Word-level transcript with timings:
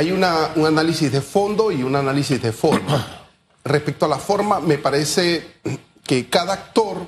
hay 0.00 0.12
una, 0.12 0.52
un 0.56 0.64
análisis 0.64 1.12
de 1.12 1.20
fondo 1.20 1.70
y 1.70 1.82
un 1.82 1.94
análisis 1.94 2.40
de 2.40 2.52
forma. 2.52 3.26
Respecto 3.62 4.06
a 4.06 4.08
la 4.08 4.16
forma, 4.16 4.58
me 4.58 4.78
parece 4.78 5.56
que 6.06 6.26
cada 6.30 6.54
actor, 6.54 7.06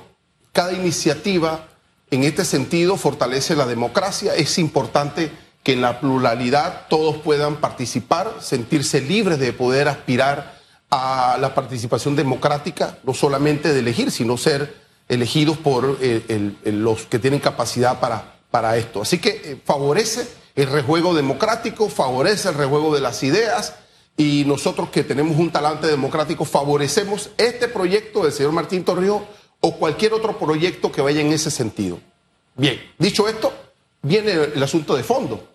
cada 0.51 0.73
iniciativa 0.73 1.69
en 2.11 2.23
este 2.23 2.45
sentido 2.45 2.95
fortalece 2.95 3.55
la 3.55 3.65
democracia. 3.65 4.35
Es 4.35 4.59
importante 4.59 5.31
que 5.63 5.73
en 5.73 5.81
la 5.81 5.99
pluralidad 5.99 6.85
todos 6.87 7.17
puedan 7.17 7.55
participar, 7.55 8.31
sentirse 8.41 9.01
libres 9.01 9.39
de 9.39 9.53
poder 9.53 9.87
aspirar 9.87 10.59
a 10.91 11.37
la 11.41 11.55
participación 11.55 12.15
democrática, 12.15 12.99
no 13.03 13.15
solamente 13.15 13.73
de 13.73 13.79
elegir, 13.79 14.11
sino 14.11 14.37
ser 14.37 14.71
elegidos 15.09 15.57
por 15.57 15.97
eh, 15.99 16.53
los 16.65 17.07
que 17.07 17.17
tienen 17.17 17.39
capacidad 17.39 17.99
para, 17.99 18.35
para 18.51 18.77
esto. 18.77 19.01
Así 19.01 19.17
que 19.17 19.29
eh, 19.29 19.61
favorece 19.65 20.42
el 20.55 20.67
rejuego 20.67 21.13
democrático, 21.13 21.89
favorece 21.89 22.49
el 22.49 22.55
rejuego 22.55 22.93
de 22.93 23.01
las 23.01 23.23
ideas 23.23 23.75
y 24.15 24.43
nosotros 24.45 24.89
que 24.89 25.03
tenemos 25.03 25.37
un 25.37 25.51
talante 25.51 25.87
democrático 25.87 26.45
favorecemos 26.45 27.31
este 27.37 27.67
proyecto 27.67 28.23
del 28.23 28.31
señor 28.31 28.51
Martín 28.51 28.83
Torrijos 28.83 29.23
o 29.59 29.75
cualquier 29.77 30.13
otro 30.13 30.37
proyecto 30.37 30.91
que 30.91 31.01
vaya 31.01 31.21
en 31.21 31.33
ese 31.33 31.49
sentido. 31.49 31.99
Bien, 32.55 32.79
dicho 32.99 33.27
esto, 33.27 33.51
viene 34.01 34.33
el 34.33 34.61
asunto 34.61 34.95
de 34.95 35.03
fondo. 35.03 35.49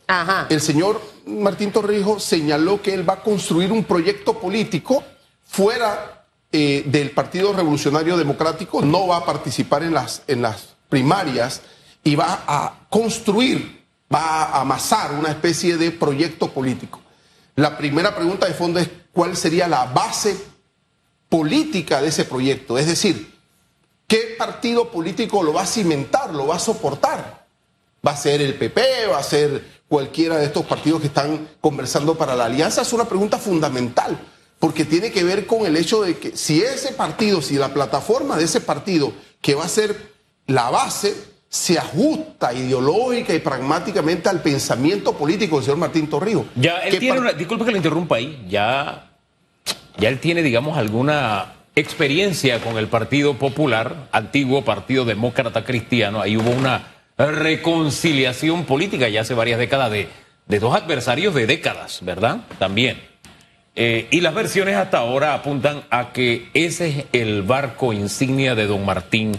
El 0.49 0.61
señor 0.61 1.01
Martín 1.27 1.71
Torrijos 1.71 2.25
señaló 2.25 2.83
que 2.83 2.95
él 2.95 3.09
va 3.09 3.15
a 3.15 3.23
construir 3.23 3.71
un 3.71 3.85
proyecto 3.85 4.41
político 4.41 5.05
fuera 5.45 6.25
eh, 6.51 6.83
del 6.87 7.11
Partido 7.11 7.53
Revolucionario 7.53 8.17
Democrático, 8.17 8.81
no 8.81 9.07
va 9.07 9.19
a 9.19 9.25
participar 9.27 9.83
en 9.83 9.93
las, 9.93 10.23
en 10.27 10.41
las 10.41 10.75
primarias 10.89 11.61
y 12.03 12.17
va 12.17 12.43
a 12.47 12.87
construir, 12.89 13.78
va 14.13 14.45
a 14.45 14.61
amasar 14.61 15.13
una 15.13 15.31
especie 15.31 15.77
de 15.77 15.91
proyecto 15.91 16.51
político. 16.51 17.01
La 17.57 17.77
primera 17.77 18.15
pregunta 18.15 18.47
de 18.47 18.55
fondo 18.55 18.79
es 18.79 18.89
cuál 19.13 19.37
sería 19.37 19.69
la 19.69 19.87
base 19.87 20.37
política 21.29 22.01
de 22.01 22.09
ese 22.09 22.25
proyecto, 22.25 22.79
es 22.79 22.87
decir, 22.87 23.35
¿qué 24.07 24.37
partido 24.39 24.91
político 24.91 25.43
lo 25.43 25.53
va 25.53 25.63
a 25.63 25.67
cimentar, 25.67 26.33
lo 26.33 26.47
va 26.47 26.57
a 26.57 26.61
soportar? 26.61 27.47
¿Va 28.07 28.13
a 28.13 28.17
ser 28.17 28.41
el 28.41 28.55
PP? 28.55 29.09
¿Va 29.09 29.19
a 29.19 29.23
ser 29.23 29.83
cualquiera 29.89 30.37
de 30.37 30.47
estos 30.47 30.65
partidos 30.65 31.01
que 31.01 31.09
están 31.09 31.49
conversando 31.61 32.17
para 32.17 32.37
la 32.37 32.47
alianza? 32.47 32.83
Es 32.83 32.93
una 32.93 33.07
pregunta 33.07 33.39
fundamental, 33.39 34.19
porque 34.59 34.85
tiene 34.85 35.11
que 35.11 35.25
ver 35.25 35.47
con 35.47 35.67
el 35.67 35.77
hecho 35.77 36.03
de 36.03 36.17
que 36.17 36.37
si 36.37 36.63
ese 36.63 36.93
partido, 36.93 37.43
si 37.43 37.57
la 37.57 37.75
plataforma 37.75 38.37
de 38.37 38.45
ese 38.45 38.61
partido, 38.61 39.13
que 39.43 39.55
va 39.55 39.65
a 39.65 39.69
ser 39.69 40.13
la 40.47 40.71
base, 40.71 41.15
se 41.49 41.79
ajusta 41.79 42.53
ideológica 42.53 43.35
y 43.35 43.39
pragmáticamente 43.39 44.29
al 44.29 44.43
pensamiento 44.43 45.15
político 45.15 45.57
del 45.57 45.65
señor 45.65 45.79
Martín 45.79 46.09
Torrijos. 46.09 46.47
Ya 46.55 46.79
él 46.79 46.99
tiene 46.99 47.21
una, 47.21 47.33
disculpe 47.33 47.65
que 47.65 47.71
lo 47.71 47.77
interrumpa 47.77 48.17
ahí, 48.17 48.45
ya, 48.49 49.11
ya 49.97 50.09
él 50.09 50.19
tiene, 50.21 50.43
digamos, 50.43 50.77
alguna 50.77 51.55
experiencia 51.75 52.61
con 52.61 52.77
el 52.77 52.89
Partido 52.89 53.35
Popular, 53.35 54.09
antiguo 54.13 54.65
Partido 54.65 55.05
Demócrata 55.05 55.65
Cristiano, 55.65 56.21
ahí 56.21 56.37
hubo 56.37 56.51
una 56.51 56.95
reconciliación 57.17 58.65
política 58.65 59.09
ya 59.09 59.23
hace 59.23 59.35
varias 59.35 59.59
décadas 59.59 59.91
de, 59.91 60.09
de 60.47 60.59
dos 60.59 60.75
adversarios 60.75 61.35
de 61.35 61.47
décadas, 61.47 62.01
¿verdad? 62.03 62.41
También. 62.59 63.01
Eh, 63.75 64.09
y 64.11 64.21
las 64.21 64.35
versiones 64.35 64.77
hasta 64.77 64.99
ahora 64.99 65.35
apuntan 65.35 65.85
a 65.91 66.13
que 66.13 66.49
ese 66.53 66.89
es 66.89 67.05
el 67.13 67.43
barco 67.43 67.93
insignia 67.93 68.57
de 68.57 68.67
don 68.67 68.85
Martín 68.85 69.33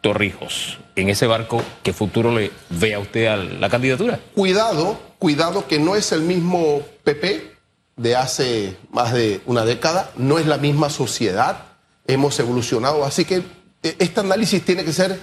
Torrijos, 0.00 0.78
en 0.96 1.10
ese 1.10 1.26
barco, 1.26 1.62
¿qué 1.82 1.92
futuro 1.92 2.34
le 2.34 2.50
ve 2.70 2.94
a 2.94 3.00
usted 3.00 3.26
a 3.26 3.36
la 3.36 3.68
candidatura? 3.68 4.18
Cuidado, 4.34 4.98
cuidado 5.18 5.66
que 5.66 5.78
no 5.78 5.94
es 5.94 6.12
el 6.12 6.22
mismo 6.22 6.80
PP 7.04 7.52
de 7.96 8.16
hace 8.16 8.76
más 8.90 9.12
de 9.12 9.42
una 9.44 9.64
década, 9.66 10.10
no 10.16 10.38
es 10.38 10.46
la 10.46 10.56
misma 10.56 10.88
sociedad, 10.88 11.66
hemos 12.06 12.38
evolucionado, 12.40 13.04
así 13.04 13.26
que 13.26 13.42
eh, 13.82 13.96
este 13.98 14.20
análisis 14.20 14.64
tiene 14.64 14.84
que 14.84 14.92
ser 14.92 15.18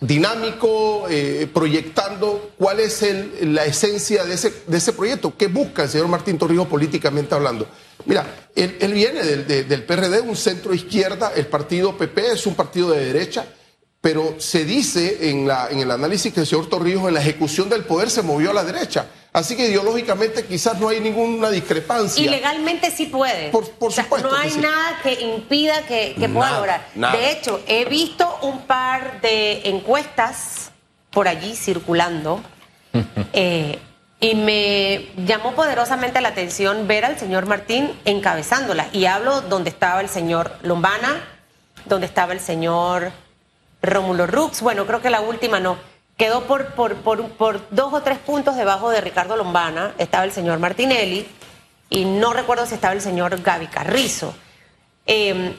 dinámico, 0.00 1.06
eh, 1.10 1.46
proyectando 1.52 2.52
cuál 2.56 2.80
es 2.80 3.04
la 3.42 3.66
esencia 3.66 4.24
de 4.24 4.32
ese, 4.34 4.92
proyecto, 4.94 5.36
qué 5.36 5.48
busca 5.48 5.82
el 5.82 5.90
señor 5.90 6.08
Martín 6.08 6.38
Torrijos 6.38 6.68
políticamente 6.68 7.34
hablando. 7.34 7.68
Mira, 8.06 8.24
él, 8.56 8.92
viene 8.94 9.22
del, 9.22 9.68
del 9.68 9.82
PRD, 9.84 10.22
un 10.22 10.36
centro 10.36 10.72
izquierda, 10.72 11.32
el 11.36 11.48
partido 11.48 11.98
PP 11.98 12.32
es 12.32 12.46
un 12.46 12.54
partido 12.54 12.92
de 12.92 13.04
derecha, 13.04 13.44
pero 14.00 14.36
se 14.38 14.64
dice 14.64 15.30
en, 15.30 15.46
la, 15.46 15.68
en 15.70 15.80
el 15.80 15.90
análisis 15.90 16.32
que 16.32 16.40
el 16.40 16.46
señor 16.46 16.68
Torrijos 16.68 17.08
en 17.08 17.14
la 17.14 17.20
ejecución 17.20 17.68
del 17.68 17.84
poder 17.84 18.10
se 18.10 18.22
movió 18.22 18.50
a 18.50 18.54
la 18.54 18.64
derecha. 18.64 19.06
Así 19.32 19.56
que 19.56 19.68
ideológicamente 19.68 20.44
quizás 20.44 20.80
no 20.80 20.88
hay 20.88 21.00
ninguna 21.00 21.50
discrepancia. 21.50 22.24
Y 22.24 22.28
legalmente 22.28 22.90
sí 22.90 23.06
puede. 23.06 23.50
Por, 23.50 23.64
supuesto. 23.92 24.28
no 24.28 24.34
hay 24.34 24.56
nada 24.56 24.98
que 25.02 25.12
impida 25.20 25.82
que, 25.86 26.14
pueda 26.32 26.56
lograr. 26.56 26.86
De 26.94 27.30
hecho, 27.30 27.62
he 27.66 27.84
visto 27.84 28.38
un 28.42 28.62
par 28.62 29.20
de 29.20 29.68
encuestas 29.68 30.72
por 31.10 31.28
allí 31.28 31.54
circulando 31.54 32.42
eh, 33.32 33.78
y 34.18 34.34
me 34.34 35.08
llamó 35.24 35.54
poderosamente 35.54 36.20
la 36.20 36.30
atención 36.30 36.88
ver 36.88 37.04
al 37.04 37.18
señor 37.18 37.46
Martín 37.46 37.92
encabezándolas. 38.04 38.92
Y 38.94 39.04
hablo 39.04 39.42
donde 39.42 39.70
estaba 39.70 40.00
el 40.00 40.08
señor 40.08 40.52
Lombana, 40.62 41.22
donde 41.84 42.06
estaba 42.06 42.32
el 42.32 42.40
señor 42.40 43.12
Rómulo 43.82 44.26
Rux, 44.26 44.60
bueno, 44.62 44.86
creo 44.86 45.00
que 45.00 45.10
la 45.10 45.20
última 45.20 45.60
no. 45.60 45.78
Quedó 46.16 46.42
por, 46.44 46.74
por, 46.74 46.96
por, 46.96 47.70
dos 47.70 47.94
o 47.94 48.02
tres 48.02 48.18
puntos 48.18 48.56
debajo 48.56 48.90
de 48.90 49.00
Ricardo 49.00 49.36
Lombana, 49.36 49.94
estaba 49.96 50.24
el 50.24 50.32
señor 50.32 50.58
Martinelli, 50.58 51.26
y 51.88 52.04
no 52.04 52.32
recuerdo 52.32 52.66
si 52.66 52.74
estaba 52.74 52.92
el 52.92 53.00
señor 53.00 53.40
Gaby 53.40 53.68
Carrizo. 53.68 54.34
Em, 55.06 55.54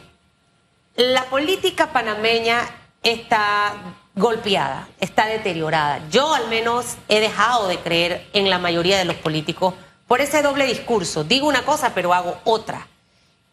la 0.95 1.23
política 1.25 1.91
panameña 1.91 2.61
está 3.01 3.73
golpeada, 4.15 4.87
está 4.99 5.25
deteriorada. 5.25 6.01
Yo 6.09 6.33
al 6.33 6.47
menos 6.47 6.97
he 7.07 7.19
dejado 7.19 7.67
de 7.67 7.79
creer 7.79 8.27
en 8.33 8.49
la 8.49 8.59
mayoría 8.59 8.97
de 8.97 9.05
los 9.05 9.15
políticos 9.15 9.73
por 10.07 10.21
ese 10.21 10.41
doble 10.41 10.65
discurso. 10.65 11.23
Digo 11.23 11.47
una 11.47 11.63
cosa, 11.63 11.93
pero 11.93 12.13
hago 12.13 12.37
otra. 12.43 12.87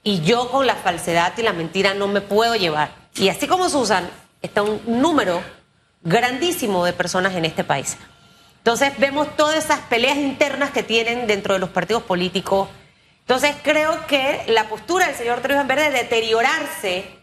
Y 0.03 0.21
yo 0.21 0.51
con 0.51 0.67
la 0.67 0.75
falsedad 0.75 1.33
y 1.37 1.43
la 1.43 1.53
mentira 1.53 1.95
no 1.95 2.09
me 2.09 2.21
puedo 2.21 2.55
llevar. 2.57 2.91
Y 3.15 3.28
así 3.28 3.47
como 3.47 3.69
Susan, 3.69 4.09
está 4.43 4.62
un 4.62 4.81
número 4.87 5.43
grandísimo 6.03 6.84
de 6.84 6.93
personas 6.93 7.34
en 7.34 7.44
este 7.44 7.65
país. 7.65 7.97
Entonces 8.59 8.93
vemos 8.99 9.37
todas 9.37 9.56
esas 9.65 9.81
peleas 9.81 10.16
internas 10.16 10.71
que 10.71 10.82
tienen 10.82 11.26
dentro 11.26 11.54
de 11.54 11.60
los 11.60 11.71
partidos 11.71 12.03
políticos. 12.03 12.69
Entonces 13.21 13.56
creo 13.62 14.06
que 14.06 14.44
la 14.48 14.69
postura 14.69 15.06
del 15.06 15.16
señor 15.16 15.41
Trujillo 15.41 15.62
en 15.62 15.69
vez 15.69 15.77
de 15.78 15.91
deteriorarse 15.91 17.19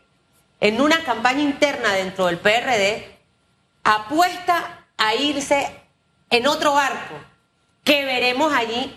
en 0.60 0.82
una 0.82 1.04
campaña 1.04 1.42
interna 1.42 1.94
dentro 1.94 2.28
del 2.28 2.40
PRD, 2.40 3.18
apuesta 3.84 4.86
a 4.98 5.14
irse 5.16 5.70
en 6.30 6.48
otro 6.48 6.74
barco, 6.74 7.16
que 7.84 8.06
veremos 8.06 8.54
allí 8.54 8.96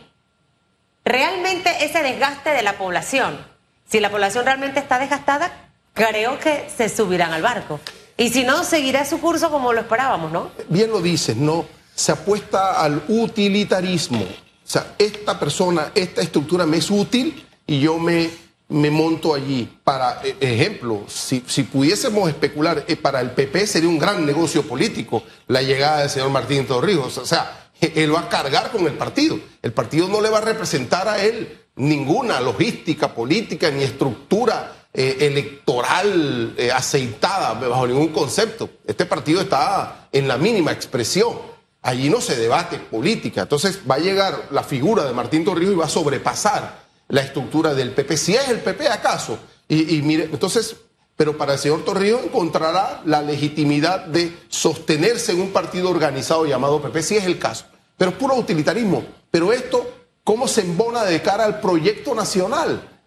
realmente 1.05 1.85
ese 1.85 2.03
desgaste 2.03 2.51
de 2.51 2.63
la 2.63 2.75
población. 2.75 3.45
Si 3.87 4.01
la 4.01 4.11
población 4.11 4.45
realmente 4.45 4.81
está 4.81 4.99
desgastada, 4.99 5.51
creo 5.95 6.39
que 6.39 6.71
se 6.75 6.89
subirán 6.89 7.33
al 7.33 7.43
barco. 7.43 7.81
Y 8.19 8.31
si 8.31 8.43
no, 8.43 8.65
seguirá 8.65 9.05
su 9.05 9.21
curso 9.21 9.49
como 9.49 9.73
lo 9.73 9.81
esperábamos, 9.81 10.33
¿no? 10.33 10.51
Bien 10.69 10.91
lo 10.91 11.01
dices, 11.01 11.37
¿no? 11.37 11.65
Se 11.95 12.11
apuesta 12.11 12.83
al 12.83 13.01
utilitarismo. 13.07 14.23
O 14.23 14.71
sea, 14.71 14.95
esta 14.99 15.39
persona, 15.39 15.93
esta 15.95 16.21
estructura 16.21 16.67
me 16.67 16.79
es 16.79 16.91
útil 16.91 17.47
y 17.65 17.79
yo 17.79 17.97
me, 18.01 18.29
me 18.71 18.91
monto 18.91 19.35
allí. 19.35 19.71
Para 19.85 20.21
e, 20.25 20.37
ejemplo, 20.41 21.05
si, 21.07 21.45
si 21.47 21.63
pudiésemos 21.63 22.29
especular, 22.29 22.85
eh, 22.89 22.97
para 22.97 23.21
el 23.21 23.31
PP 23.31 23.69
sería 23.69 23.89
un 23.89 24.01
gran 24.01 24.27
negocio 24.27 24.65
político 24.65 25.23
la 25.47 25.63
llegada 25.63 26.01
del 26.01 26.11
señor 26.11 26.31
Martín 26.31 26.67
Torrijos. 26.67 27.19
O 27.19 27.25
sea, 27.25 27.71
él 27.81 28.13
va 28.13 28.23
a 28.23 28.29
cargar 28.29 28.73
con 28.73 28.85
el 28.89 28.95
partido. 28.95 29.39
El 29.63 29.73
partido 29.73 30.09
no 30.09 30.21
le 30.21 30.29
va 30.29 30.39
a 30.39 30.43
representar 30.43 31.07
a 31.07 31.23
él 31.23 31.57
ninguna 31.77 32.41
logística 32.41 33.15
política 33.15 33.71
ni 33.71 33.85
estructura 33.85 34.75
eh, 35.01 35.29
electoral 35.29 36.55
eh, 36.57 36.73
aceitada 36.73 37.55
bajo 37.55 37.87
ningún 37.87 38.09
concepto. 38.09 38.69
Este 38.85 39.07
partido 39.07 39.41
está 39.41 40.09
en 40.11 40.27
la 40.27 40.37
mínima 40.37 40.73
expresión. 40.73 41.39
Allí 41.83 42.11
no 42.11 42.21
se 42.21 42.35
debate 42.35 42.79
política. 42.79 43.43
Entonces 43.43 43.79
va 43.89 43.95
a 43.95 44.01
llegar 44.01 44.49
la 44.51 44.65
figura 44.65 45.05
de 45.05 45.13
Martín 45.13 45.45
Torrijos 45.45 45.75
y 45.75 45.77
va 45.77 45.85
a 45.85 45.89
sobrepasar 45.89 46.81
la 47.07 47.21
estructura 47.21 47.75
del 47.75 47.93
PP. 47.93 48.17
Si 48.17 48.35
es 48.35 48.49
el 48.49 48.59
PP, 48.59 48.89
¿acaso? 48.89 49.39
Y, 49.69 50.03
mire, 50.03 50.25
entonces, 50.25 50.75
pero 51.15 51.39
para 51.39 51.53
el 51.53 51.61
señor 51.61 51.85
Torrijos 51.85 52.25
encontrará 52.25 53.01
la 53.05 53.23
legitimidad 53.23 54.05
de 54.07 54.37
sostenerse 54.49 55.31
en 55.31 55.43
un 55.43 55.53
partido 55.53 55.91
organizado 55.91 56.45
llamado 56.45 56.83
PP, 56.83 57.03
si 57.05 57.17
es 57.17 57.25
el 57.25 57.39
caso. 57.39 57.67
Pero 57.97 58.11
es 58.11 58.17
puro 58.17 58.35
utilitarismo. 58.35 59.05
Pero 59.31 59.53
esto, 59.53 59.89
¿cómo 60.25 60.49
se 60.49 60.63
embona 60.63 61.05
de 61.05 61.23
cara 61.23 61.45
al 61.45 61.61
proyecto 61.61 62.17
nacional? 62.17 62.98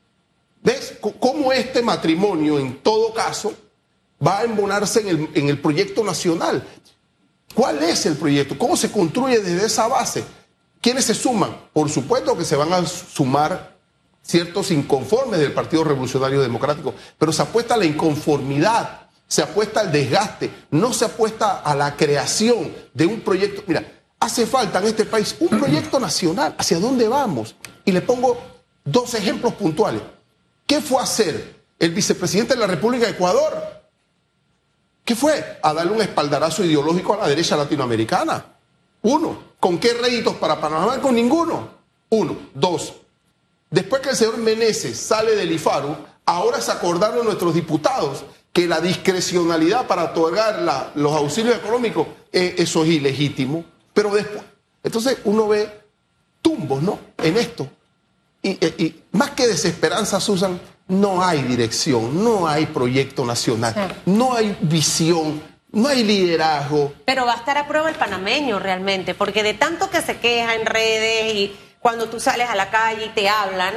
¿Ves 0.63 0.93
cómo 1.19 1.51
este 1.51 1.81
matrimonio, 1.81 2.59
en 2.59 2.77
todo 2.81 3.13
caso, 3.13 3.53
va 4.25 4.39
a 4.39 4.43
embonarse 4.43 5.01
en 5.09 5.49
el, 5.49 5.59
proyecto 5.59 6.03
nacional? 6.03 6.63
¿Cuál 7.55 7.81
es 7.83 8.05
el 8.05 8.15
proyecto? 8.15 8.57
¿Cómo 8.57 8.77
se 8.77 8.91
construye 8.91 9.39
desde 9.39 9.65
esa 9.65 9.87
base? 9.87 10.23
¿Quiénes 10.79 11.05
se 11.05 11.15
suman? 11.15 11.55
Por 11.73 11.89
supuesto 11.89 12.37
que 12.37 12.45
se 12.45 12.55
van 12.55 12.71
a 12.73 12.85
sumar 12.85 13.77
ciertos 14.21 14.69
inconformes 14.69 15.39
del 15.39 15.51
Partido 15.51 15.83
Revolucionario 15.83 16.41
Democrático, 16.41 16.93
pero 17.17 17.33
se 17.33 17.41
apuesta 17.41 17.73
a 17.73 17.77
la 17.77 17.85
inconformidad, 17.85 19.09
se 19.27 19.41
apuesta 19.41 19.79
al 19.79 19.91
desgaste, 19.91 20.51
no 20.69 20.93
se 20.93 21.05
apuesta 21.05 21.61
a 21.61 21.73
la 21.73 21.95
creación 21.95 22.71
de 22.93 23.07
un 23.07 23.21
proyecto. 23.21 23.63
Mira, 23.65 23.83
hace 24.19 24.45
falta 24.45 24.77
en 24.79 24.85
este 24.85 25.05
país 25.05 25.35
un 25.39 25.49
proyecto 25.49 25.99
nacional. 25.99 26.53
¿Hacia 26.57 26.79
dónde 26.79 27.07
vamos? 27.07 27.55
Y 27.83 27.91
le 27.91 28.01
pongo 28.01 28.37
dos 28.85 29.15
ejemplos 29.15 29.53
puntuales. 29.55 30.01
¿Qué 30.71 30.79
fue 30.79 31.01
a 31.01 31.03
hacer 31.03 31.65
el 31.77 31.91
vicepresidente 31.91 32.53
de 32.53 32.61
la 32.61 32.65
República 32.65 33.05
de 33.05 33.11
Ecuador? 33.11 33.61
¿Qué 35.03 35.17
fue? 35.17 35.59
A 35.61 35.73
darle 35.73 35.91
un 35.91 36.01
espaldarazo 36.01 36.63
ideológico 36.63 37.13
a 37.13 37.17
la 37.17 37.27
derecha 37.27 37.57
latinoamericana. 37.57 38.55
Uno. 39.01 39.51
¿Con 39.59 39.77
qué 39.79 39.93
réditos 39.95 40.37
para 40.37 40.61
Panamá? 40.61 41.01
Con 41.01 41.13
ninguno. 41.13 41.71
Uno. 42.11 42.37
Dos. 42.53 42.93
Después 43.69 44.01
que 44.01 44.11
el 44.11 44.15
señor 44.15 44.37
Meneses 44.37 44.97
sale 44.97 45.35
del 45.35 45.51
IFARU, 45.51 45.93
ahora 46.25 46.61
se 46.61 46.71
acordaron 46.71 47.25
nuestros 47.25 47.53
diputados 47.53 48.23
que 48.53 48.65
la 48.65 48.79
discrecionalidad 48.79 49.87
para 49.87 50.05
otorgar 50.05 50.93
los 50.95 51.11
auxilios 51.11 51.57
económicos, 51.57 52.07
eh, 52.31 52.55
eso 52.59 52.85
es 52.85 52.91
ilegítimo. 52.91 53.65
Pero 53.93 54.09
después, 54.11 54.41
entonces 54.81 55.17
uno 55.25 55.49
ve 55.49 55.69
tumbos, 56.41 56.81
¿no? 56.81 56.97
En 57.17 57.35
esto. 57.35 57.67
Y, 58.43 58.49
y 58.51 59.03
más 59.11 59.31
que 59.31 59.47
desesperanza, 59.47 60.19
Susan, 60.19 60.59
no 60.87 61.23
hay 61.23 61.41
dirección, 61.43 62.23
no 62.23 62.47
hay 62.47 62.65
proyecto 62.65 63.25
nacional, 63.25 63.95
no 64.05 64.33
hay 64.35 64.57
visión, 64.61 65.41
no 65.71 65.87
hay 65.87 66.03
liderazgo. 66.03 66.93
Pero 67.05 67.25
va 67.25 67.33
a 67.33 67.37
estar 67.37 67.57
a 67.57 67.67
prueba 67.67 67.89
el 67.89 67.95
panameño 67.95 68.59
realmente, 68.59 69.15
porque 69.15 69.41
de 69.41 69.53
tanto 69.53 69.89
que 69.89 70.01
se 70.01 70.17
queja 70.17 70.55
en 70.55 70.65
redes 70.65 71.33
y 71.33 71.55
cuando 71.79 72.09
tú 72.09 72.19
sales 72.19 72.49
a 72.49 72.55
la 72.55 72.69
calle 72.69 73.05
y 73.05 73.09
te 73.09 73.29
hablan, 73.29 73.73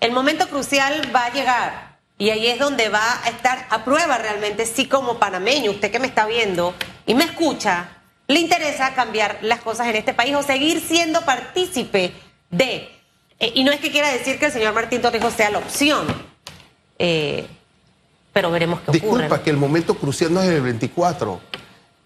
el 0.00 0.12
momento 0.12 0.48
crucial 0.48 1.10
va 1.14 1.26
a 1.26 1.32
llegar. 1.32 1.98
Y 2.18 2.30
ahí 2.30 2.46
es 2.46 2.58
donde 2.58 2.88
va 2.88 3.22
a 3.24 3.28
estar 3.28 3.66
a 3.70 3.84
prueba 3.84 4.18
realmente 4.18 4.66
si 4.66 4.86
como 4.86 5.18
panameño, 5.18 5.70
usted 5.70 5.92
que 5.92 5.98
me 6.00 6.06
está 6.06 6.26
viendo 6.26 6.74
y 7.06 7.14
me 7.14 7.24
escucha, 7.24 7.90
le 8.26 8.40
interesa 8.40 8.94
cambiar 8.94 9.38
las 9.42 9.60
cosas 9.60 9.86
en 9.86 9.96
este 9.96 10.14
país 10.14 10.34
o 10.34 10.42
seguir 10.42 10.80
siendo 10.80 11.20
partícipe 11.22 12.12
de. 12.50 12.95
Eh, 13.38 13.52
y 13.54 13.64
no 13.64 13.72
es 13.72 13.80
que 13.80 13.90
quiera 13.90 14.10
decir 14.12 14.38
que 14.38 14.46
el 14.46 14.52
señor 14.52 14.74
Martín 14.74 15.02
Torrijos 15.02 15.34
sea 15.34 15.50
la 15.50 15.58
opción, 15.58 16.06
eh, 16.98 17.46
pero 18.32 18.50
veremos 18.50 18.80
qué 18.80 18.98
ocurre. 18.98 19.22
Disculpa, 19.22 19.42
que 19.42 19.50
el 19.50 19.56
momento 19.56 19.94
crucial 19.94 20.32
no 20.32 20.40
es 20.40 20.48
el 20.48 20.62
24, 20.62 21.40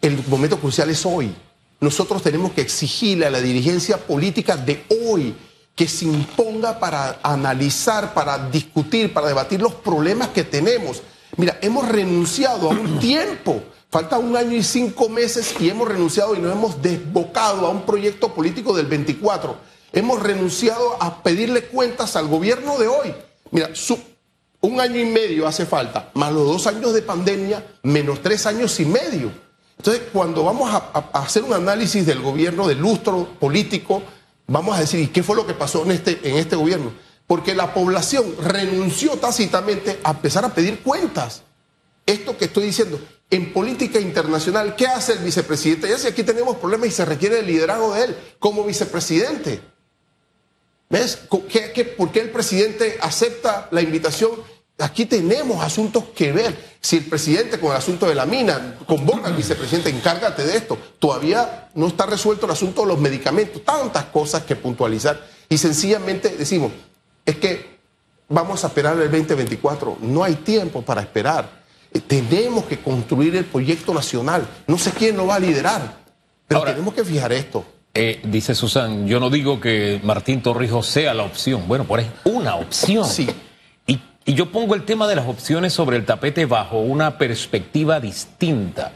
el 0.03 0.25
momento 0.27 0.59
crucial 0.59 0.91
es 0.91 1.07
hoy. 1.07 1.35
Nosotros 1.81 2.23
tenemos 2.23 2.53
que 2.53 2.61
exigirle 2.61 3.27
a 3.27 3.31
la 3.31 3.41
dirigencia 3.41 3.97
política 3.97 4.57
de 4.57 4.85
hoy 5.07 5.35
que 5.75 5.89
se 5.89 6.05
imponga 6.05 6.79
para 6.79 7.21
analizar, 7.23 8.13
para 8.13 8.51
discutir, 8.51 9.13
para 9.13 9.29
debatir 9.29 9.63
los 9.63 9.75
problemas 9.75 10.29
que 10.29 10.45
tenemos. 10.45 11.03
Mira, 11.37 11.59
hemos 11.63 11.89
renunciado 11.89 12.71
a 12.71 12.75
un 12.75 12.99
tiempo, 13.01 13.63
falta 13.89 14.19
un 14.19 14.37
año 14.37 14.57
y 14.57 14.63
cinco 14.63 15.09
meses 15.09 15.55
y 15.59 15.71
hemos 15.71 15.89
renunciado 15.89 16.35
y 16.35 16.39
nos 16.39 16.53
hemos 16.53 16.83
desbocado 16.83 17.67
a 17.67 17.71
un 17.71 17.87
proyecto 17.87 18.35
político 18.35 18.77
del 18.77 18.87
24. 18.87 19.57
Hemos 19.93 20.23
renunciado 20.23 21.03
a 21.03 21.23
pedirle 21.23 21.65
cuentas 21.65 22.15
al 22.17 22.29
gobierno 22.29 22.79
de 22.79 22.89
hoy. 22.89 23.15
Mira, 23.51 23.71
un 24.61 24.81
año 24.81 25.01
y 25.01 25.07
medio 25.07 25.47
hace 25.47 25.67
falta, 25.67 26.11
más 26.15 26.33
los 26.33 26.47
dos 26.47 26.67
años 26.67 26.93
de 26.93 27.03
pandemia, 27.03 27.67
menos 27.83 28.21
tres 28.23 28.47
años 28.47 28.79
y 28.79 28.85
medio. 28.85 29.33
Entonces, 29.79 30.03
cuando 30.13 30.45
vamos 30.45 30.71
a, 30.73 30.77
hacer 31.15 31.43
un 31.43 31.55
análisis 31.55 32.05
del 32.05 32.21
gobierno, 32.21 32.69
del 32.69 32.79
lustro 32.79 33.27
político, 33.41 34.03
vamos 34.47 34.77
a 34.77 34.81
decir, 34.81 35.01
¿y 35.01 35.07
qué 35.09 35.23
fue 35.23 35.35
lo 35.35 35.47
que 35.47 35.55
pasó 35.55 35.85
en 35.85 35.93
este, 35.93 36.21
en 36.23 36.37
este 36.37 36.55
gobierno? 36.55 36.93
Porque 37.27 37.55
la 37.55 37.73
población 37.73 38.27
renunció 38.43 39.17
tácitamente 39.17 39.99
a 40.05 40.11
empezar 40.11 40.45
a 40.45 40.55
pedir 40.55 40.81
cuentas. 40.81 41.43
Esto 42.05 42.37
que 42.37 42.45
estoy 42.45 42.67
diciendo, 42.67 43.01
en 43.31 43.53
política 43.53 43.99
internacional, 43.99 44.77
¿qué 44.77 44.87
hace 44.87 45.15
el 45.15 45.21
vicepresidente? 45.21 45.89
Ya 45.89 45.97
si 45.97 46.09
aquí 46.09 46.23
tenemos 46.23 46.57
problemas 46.57 46.89
y 46.89 46.93
se 46.93 47.05
requiere 47.05 47.39
el 47.39 47.47
liderazgo 47.47 47.95
de 47.95 48.05
él 48.05 48.17
como 48.39 48.65
vicepresidente. 48.65 49.63
¿Ves? 50.91 51.17
por 51.17 51.47
qué 51.47 52.21
el 52.21 52.31
presidente 52.31 52.99
acepta 53.01 53.69
la 53.71 53.81
invitación 53.81 54.33
Aquí 54.81 55.05
tenemos 55.05 55.63
asuntos 55.63 56.05
que 56.15 56.33
ver. 56.33 56.71
Si 56.81 56.97
el 56.97 57.05
presidente 57.05 57.61
con 57.61 57.71
el 57.71 57.77
asunto 57.77 58.07
de 58.09 58.15
la 58.15 58.25
mina 58.25 58.79
convoca 58.87 59.29
al 59.29 59.37
vicepresidente, 59.37 59.91
encárgate 59.91 60.45
de 60.45 60.57
esto. 60.57 60.79
Todavía 60.99 61.69
no 61.75 61.89
está 61.89 62.07
resuelto 62.07 62.47
el 62.47 62.53
asunto 62.53 62.83
de 62.83 62.89
los 62.89 62.99
medicamentos. 62.99 63.63
Tantas 63.63 64.07
cosas 64.07 64.45
que 64.45 64.57
puntualizar. 64.57 65.21
Y 65.51 65.59
sencillamente 65.59 66.31
decimos, 66.31 66.73
es 67.27 67.37
que 67.37 67.79
vamos 68.29 68.65
a 68.65 68.69
esperar 68.69 68.95
el 68.99 69.11
2024. 69.11 69.99
No 70.01 70.25
hay 70.25 70.37
tiempo 70.37 70.81
para 70.83 71.03
esperar. 71.03 71.61
Eh, 71.93 72.01
tenemos 72.01 72.65
que 72.65 72.81
construir 72.81 73.37
el 73.37 73.45
proyecto 73.45 73.93
nacional. 73.93 74.49
No 74.67 74.79
sé 74.79 74.93
quién 74.93 75.15
lo 75.17 75.27
va 75.27 75.35
a 75.35 75.41
liderar, 75.41 75.99
pero 76.49 76.63
tenemos 76.63 76.95
que 76.95 77.05
fijar 77.05 77.33
esto. 77.33 77.65
Eh, 77.93 78.21
dice 78.25 78.55
Susan, 78.55 79.09
yo 79.09 79.19
no 79.19 79.31
digo 79.31 79.61
que 79.61 80.01
Martín 80.03 80.43
Torrijos 80.43 80.87
sea 80.87 81.15
la 81.15 81.25
opción. 81.25 81.65
Bueno, 81.67 81.85
pues 81.85 82.07
es 82.07 82.13
una 82.25 82.57
opción. 82.57 83.05
Sí. 83.05 83.29
Y 84.27 84.35
yo 84.35 84.53
pongo 84.53 84.75
el 84.75 84.85
tema 84.85 85.09
de 85.09 85.17
las 85.17 85.27
opciones 85.27 85.73
sobre 85.73 85.97
el 85.97 86.05
tapete 86.05 86.45
bajo 86.45 86.79
una 86.79 87.17
perspectiva 87.17 88.01
distinta. 88.01 88.93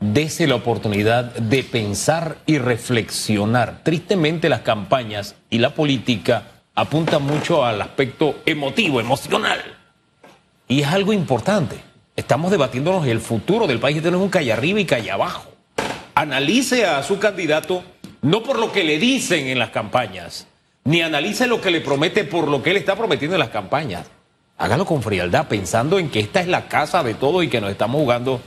Dese 0.00 0.46
la 0.46 0.56
oportunidad 0.56 1.32
de 1.36 1.62
pensar 1.62 2.38
y 2.44 2.58
reflexionar. 2.58 3.80
Tristemente 3.84 4.48
las 4.48 4.60
campañas 4.60 5.36
y 5.50 5.58
la 5.58 5.74
política 5.74 6.42
apuntan 6.74 7.22
mucho 7.22 7.64
al 7.64 7.80
aspecto 7.80 8.34
emotivo, 8.44 9.00
emocional. 9.00 9.60
Y 10.68 10.82
es 10.82 10.88
algo 10.88 11.12
importante. 11.12 11.76
Estamos 12.16 12.50
debatiéndonos 12.50 13.06
el 13.06 13.20
futuro 13.20 13.66
del 13.66 13.78
país. 13.78 14.02
Tenemos 14.02 14.24
un 14.24 14.30
calle 14.30 14.52
arriba 14.52 14.80
y 14.80 14.84
calle 14.84 15.10
abajo. 15.10 15.53
Analice 16.14 16.86
a 16.86 17.02
su 17.02 17.18
candidato 17.18 17.84
no 18.22 18.42
por 18.42 18.58
lo 18.58 18.72
que 18.72 18.84
le 18.84 18.98
dicen 18.98 19.48
en 19.48 19.58
las 19.58 19.70
campañas, 19.70 20.46
ni 20.84 21.02
analice 21.02 21.46
lo 21.46 21.60
que 21.60 21.70
le 21.70 21.80
promete 21.80 22.24
por 22.24 22.48
lo 22.48 22.62
que 22.62 22.70
él 22.70 22.76
está 22.76 22.96
prometiendo 22.96 23.36
en 23.36 23.40
las 23.40 23.50
campañas 23.50 24.06
hágalo 24.58 24.86
con 24.86 25.02
frialdad, 25.02 25.48
pensando 25.48 25.98
en 25.98 26.10
que 26.10 26.20
esta 26.20 26.40
es 26.40 26.48
la 26.48 26.68
casa 26.68 27.02
de 27.02 27.14
todo 27.14 27.42
y 27.42 27.48
que 27.48 27.60
nos 27.60 27.70
estamos 27.70 28.00
jugando, 28.00 28.40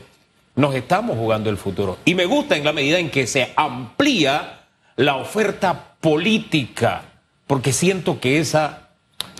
nos 0.56 0.76
estamos 0.76 1.18
jugando 1.18 1.50
el 1.50 1.58
futuro. 1.58 1.98
Y 2.06 2.16
me 2.16 2.26
gusta 2.26 2.56
en 2.56 2.64
la 2.64 2.74
medida 2.74 3.00
en 3.00 3.10
que 3.10 3.28
se 3.28 3.54
amplía 3.56 4.66
la 4.96 5.16
oferta 5.16 5.96
política, 6.00 7.04
porque 7.46 7.74
siento 7.74 8.20
que 8.20 8.40
esa 8.40 8.90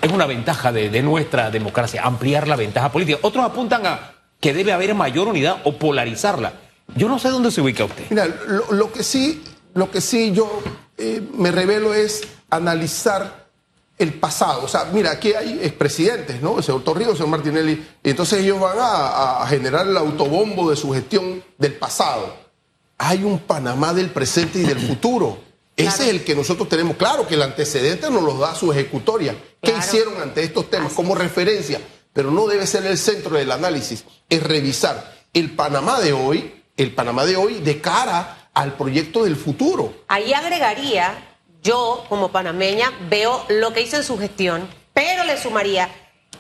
es 0.02 0.12
una 0.12 0.26
ventaja 0.26 0.72
de, 0.72 1.02
nuestra 1.02 1.50
democracia, 1.50 2.04
ampliar 2.04 2.48
la 2.48 2.56
ventaja 2.56 2.92
política. 2.92 3.20
Otros 3.22 3.46
apuntan 3.46 3.86
a 3.86 4.12
que 4.40 4.54
debe 4.54 4.72
haber 4.72 4.94
mayor 4.94 5.28
unidad 5.28 5.58
o 5.64 5.74
polarizarla. 5.74 6.54
Yo 6.96 7.08
no 7.08 7.20
sé 7.20 7.30
dónde 7.30 7.52
se 7.52 7.62
ubica 7.62 7.86
usted. 7.86 8.06
Mira, 8.10 8.28
lo, 8.72 8.92
que 8.92 9.04
sí, 9.04 9.44
lo 9.74 9.92
que 9.92 10.02
sí 10.02 10.32
yo 10.32 10.62
eh, 10.98 11.22
me 11.34 11.52
revelo 11.52 11.94
es 11.94 12.22
analizar 12.50 13.48
el 13.98 14.14
pasado. 14.14 14.64
O 14.64 14.68
sea, 14.68 14.86
mira, 14.94 15.12
aquí 15.12 15.34
hay 15.34 15.60
expresidentes, 15.64 16.42
¿no? 16.42 16.58
El 16.58 16.64
señor 16.64 16.84
Torrijos, 16.84 17.14
el 17.14 17.18
señor 17.18 17.30
Martinelli, 17.32 17.86
y 18.04 18.10
entonces 18.10 18.44
ellos 18.44 18.60
van 18.60 18.78
a, 18.80 19.46
generar 19.48 19.88
el 19.88 19.98
autobombo 19.98 20.70
de 20.70 20.76
su 20.76 20.92
gestión 20.94 21.44
del 21.58 21.74
pasado. 21.74 22.36
Hay 22.98 23.24
un 23.24 23.40
Panamá 23.40 23.94
del 23.94 24.10
presente 24.10 24.60
y 24.60 24.64
del 24.64 24.80
futuro. 24.88 25.40
Ese 25.76 26.04
es 26.06 26.10
el 26.10 26.24
que 26.24 26.36
nosotros 26.36 26.68
tenemos. 26.70 26.98
Claro 26.98 27.28
que 27.28 27.36
el 27.36 27.42
antecedente 27.44 28.10
nos 28.10 28.24
lo 28.24 28.38
da 28.40 28.56
su 28.56 28.72
ejecutoria. 28.72 29.36
¿Qué 29.62 29.76
hicieron 29.78 30.20
ante 30.20 30.44
estos 30.44 30.72
temas 30.72 30.94
como 30.94 31.14
referencia? 31.14 31.80
Pero 32.14 32.32
no 32.32 32.48
debe 32.48 32.66
ser 32.66 32.84
el 32.88 32.98
centro 32.98 33.38
del 33.38 33.52
análisis. 33.52 34.04
Es 34.28 34.42
revisar 34.42 35.16
el 35.34 35.52
Panamá 35.52 36.00
de 36.00 36.14
hoy, 36.14 36.57
el 36.78 36.94
Panamá 36.94 37.26
de 37.26 37.36
hoy 37.36 37.56
de 37.56 37.82
cara 37.82 38.50
al 38.54 38.74
proyecto 38.74 39.24
del 39.24 39.36
futuro. 39.36 39.94
Ahí 40.08 40.34
agregaría 40.34 41.14
yo, 41.62 42.06
como 42.08 42.32
panameña, 42.32 42.94
veo 43.10 43.44
lo 43.50 43.74
que 43.74 43.82
hizo 43.82 43.98
en 43.98 44.04
su 44.04 44.18
gestión, 44.18 44.70
pero 44.94 45.24
le 45.24 45.38
sumaría 45.38 45.90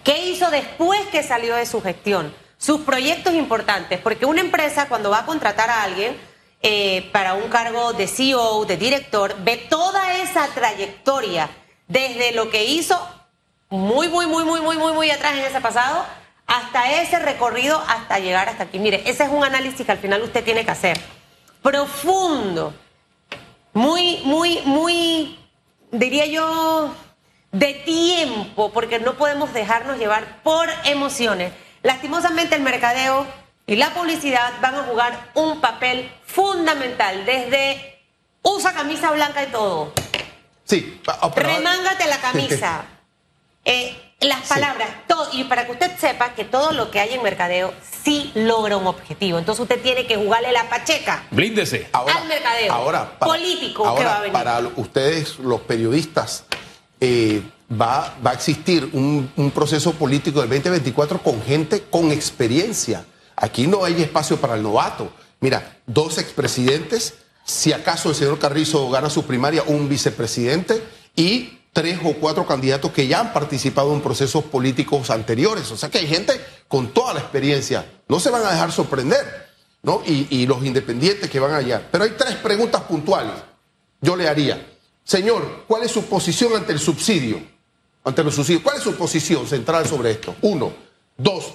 qué 0.04 0.28
hizo 0.28 0.50
después 0.52 1.02
que 1.08 1.24
salió 1.24 1.56
de 1.56 1.66
su 1.66 1.82
gestión, 1.82 2.34
sus 2.58 2.82
proyectos 2.82 3.34
importantes, 3.34 4.00
porque 4.00 4.26
una 4.26 4.42
empresa 4.42 4.88
cuando 4.88 5.10
va 5.10 5.20
a 5.20 5.26
contratar 5.26 5.70
a 5.70 5.84
alguien 5.84 6.16
eh, 6.62 7.10
para 7.12 7.34
un 7.34 7.50
cargo 7.50 7.94
de 7.94 8.08
CEO, 8.08 8.66
de 8.66 8.78
director, 8.78 9.36
ve 9.44 9.58
toda 9.70 10.22
esa 10.22 10.48
trayectoria 10.48 11.50
desde 11.88 12.32
lo 12.32 12.50
que 12.50 12.66
hizo 12.66 13.00
muy, 13.70 14.08
muy, 14.08 14.28
muy, 14.28 14.46
muy, 14.46 14.62
muy, 14.62 14.78
muy, 14.78 14.94
muy 14.94 15.12
atrás 15.12 15.34
en 15.34 15.46
ese 15.46 15.62
pasado 15.62 16.06
hasta 16.48 16.92
ese 17.02 17.20
recorrido 17.20 17.84
hasta 17.88 18.20
llegar 18.20 18.50
hasta 18.50 18.64
aquí. 18.64 18.80
Mire, 18.80 19.04
ese 19.06 19.24
es 19.24 19.30
un 19.30 19.44
análisis 19.44 19.86
que 19.86 19.92
al 19.92 19.98
final 20.00 20.22
usted 20.24 20.44
tiene 20.44 20.66
que 20.66 20.72
hacer. 20.72 21.00
Profundo 21.62 22.74
muy, 23.74 24.22
muy, 24.24 24.62
muy, 24.66 25.38
diría 25.92 26.26
yo, 26.26 26.94
de 27.52 27.74
tiempo, 27.76 28.72
porque 28.72 29.00
no 29.00 29.14
podemos 29.16 29.54
dejarnos 29.54 30.00
llevar 30.00 30.42
por 30.42 30.68
emociones. 30.86 31.54
Lastimosamente 31.84 32.56
el 32.56 32.64
mercadeo 32.64 33.28
y 33.68 33.76
la 33.76 33.94
publicidad 33.94 34.52
van 34.62 34.76
a 34.76 34.84
jugar 34.84 35.32
un 35.36 35.62
papel 35.62 36.12
fundamental, 36.26 37.26
desde 37.26 38.02
usa 38.42 38.74
camisa 38.74 39.12
blanca 39.12 39.44
y 39.44 39.48
todo, 39.48 39.94
Sí. 40.64 41.02
Remángate 41.36 42.08
la 42.08 42.18
camisa. 42.20 42.84
eh, 43.66 44.07
las 44.20 44.48
palabras, 44.48 44.90
todo, 45.08 45.30
y 45.34 45.44
para 45.44 45.66
que 45.66 45.74
usted 45.74 45.92
sepa 46.00 46.34
que 46.34 46.44
todo 46.44 46.72
lo 46.72 46.90
que 46.90 47.00
hay 47.00 47.14
en 47.14 47.22
mercadeo 47.22 47.74
sí 48.04 48.32
logra 48.34 48.76
un 48.78 48.88
objetivo. 48.88 49.38
Entonces 49.38 49.62
usted 49.62 49.82
tiene 49.82 50.08
que 50.08 50.18
jugarle 50.18 50.52
la 50.52 50.68
pacheca. 50.70 51.26
Blíndese. 51.30 51.88
al 51.92 52.28
mercadeo. 52.28 52.74
Ahora, 52.74 53.20
político 53.20 53.96
que 53.96 54.04
va 54.04 54.18
a 54.18 54.20
venir. 54.22 54.34
Para 54.34 54.60
ustedes, 54.76 55.38
los 55.38 55.62
periodistas, 55.62 56.46
eh, 57.00 57.44
va, 57.72 58.16
va 58.26 58.32
a 58.32 58.34
existir 58.34 58.90
un, 58.94 59.32
un 59.36 59.52
proceso 59.52 59.94
político 59.94 60.42
del 60.42 60.50
2024 60.50 61.20
con 61.20 61.44
gente 61.44 61.84
con 61.84 62.12
experiencia. 62.12 63.06
Aquí 63.36 63.68
no 63.68 63.86
hay 63.86 64.02
espacio 64.02 64.38
para 64.38 64.56
el 64.56 64.64
novato. 64.64 65.12
Mira, 65.42 65.78
dos 65.86 66.18
expresidentes, 66.18 67.14
si 67.46 67.72
acaso 67.72 68.10
el 68.10 68.16
señor 68.16 68.40
Carrizo 68.40 68.90
gana 68.90 69.12
su 69.12 69.26
primaria, 69.26 69.64
un 69.68 69.88
vicepresidente 69.88 70.84
y 71.16 71.57
tres 71.78 72.00
o 72.04 72.14
cuatro 72.14 72.44
candidatos 72.44 72.92
que 72.92 73.06
ya 73.06 73.20
han 73.20 73.32
participado 73.32 73.94
en 73.94 74.02
procesos 74.02 74.44
políticos 74.46 75.12
anteriores. 75.12 75.70
O 75.70 75.78
sea 75.78 75.90
que 75.90 76.00
hay 76.00 76.08
gente 76.08 76.34
con 76.68 76.88
toda 76.88 77.14
la 77.14 77.20
experiencia. 77.20 77.86
No 78.08 78.20
se 78.20 78.32
van 78.32 78.44
a 78.44 78.50
dejar 78.50 78.72
sorprender, 78.72 79.24
¿no? 79.84 80.02
Y, 80.04 80.48
los 80.48 80.66
independientes 80.66 81.30
que 81.30 81.40
van 81.40 81.54
allá. 81.54 81.88
Pero 81.92 82.06
hay 82.06 82.16
tres 82.18 82.34
preguntas 82.38 82.82
puntuales. 82.82 83.36
Yo 84.02 84.16
le 84.16 84.28
haría. 84.28 84.76
Señor, 85.04 85.66
¿cuál 85.68 85.84
es 85.84 85.92
su 85.92 86.06
posición 86.06 86.56
ante 86.56 86.74
el 86.74 86.80
subsidio? 86.80 87.40
Ante 88.04 88.24
los 88.24 88.34
subsidios. 88.34 88.64
¿Cuál 88.64 88.78
es 88.78 88.84
su 88.84 88.96
posición 88.96 89.46
central 89.46 89.88
sobre 89.88 90.10
esto? 90.10 90.36
Uno. 90.42 90.74
Dos. 91.16 91.46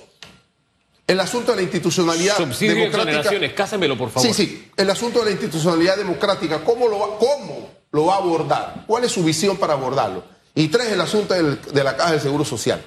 El 1.04 1.18
asunto 1.18 1.50
de 1.50 1.56
la 1.56 1.62
institucionalidad 1.62 2.36
Subsidio 2.36 2.76
democrática. 2.76 3.54
cásemelo, 3.56 3.98
por 3.98 4.10
favor. 4.10 4.32
Sí, 4.32 4.32
sí. 4.32 4.70
El 4.76 4.88
asunto 4.88 5.18
de 5.18 5.24
la 5.24 5.30
institucionalidad 5.32 5.96
democrática, 5.96 6.62
¿cómo 6.62 6.86
lo 6.86 7.00
va, 7.00 7.18
cómo 7.18 7.81
lo 7.92 8.06
va 8.06 8.14
a 8.14 8.18
abordar? 8.18 8.84
¿Cuál 8.86 9.04
es 9.04 9.12
su 9.12 9.22
visión 9.22 9.56
para 9.56 9.74
abordarlo? 9.74 10.24
Y 10.54 10.68
tres, 10.68 10.88
el 10.88 11.00
asunto 11.00 11.34
de 11.34 11.84
la 11.84 11.96
Caja 11.96 12.12
del 12.12 12.20
Seguro 12.20 12.44
Social. 12.44 12.84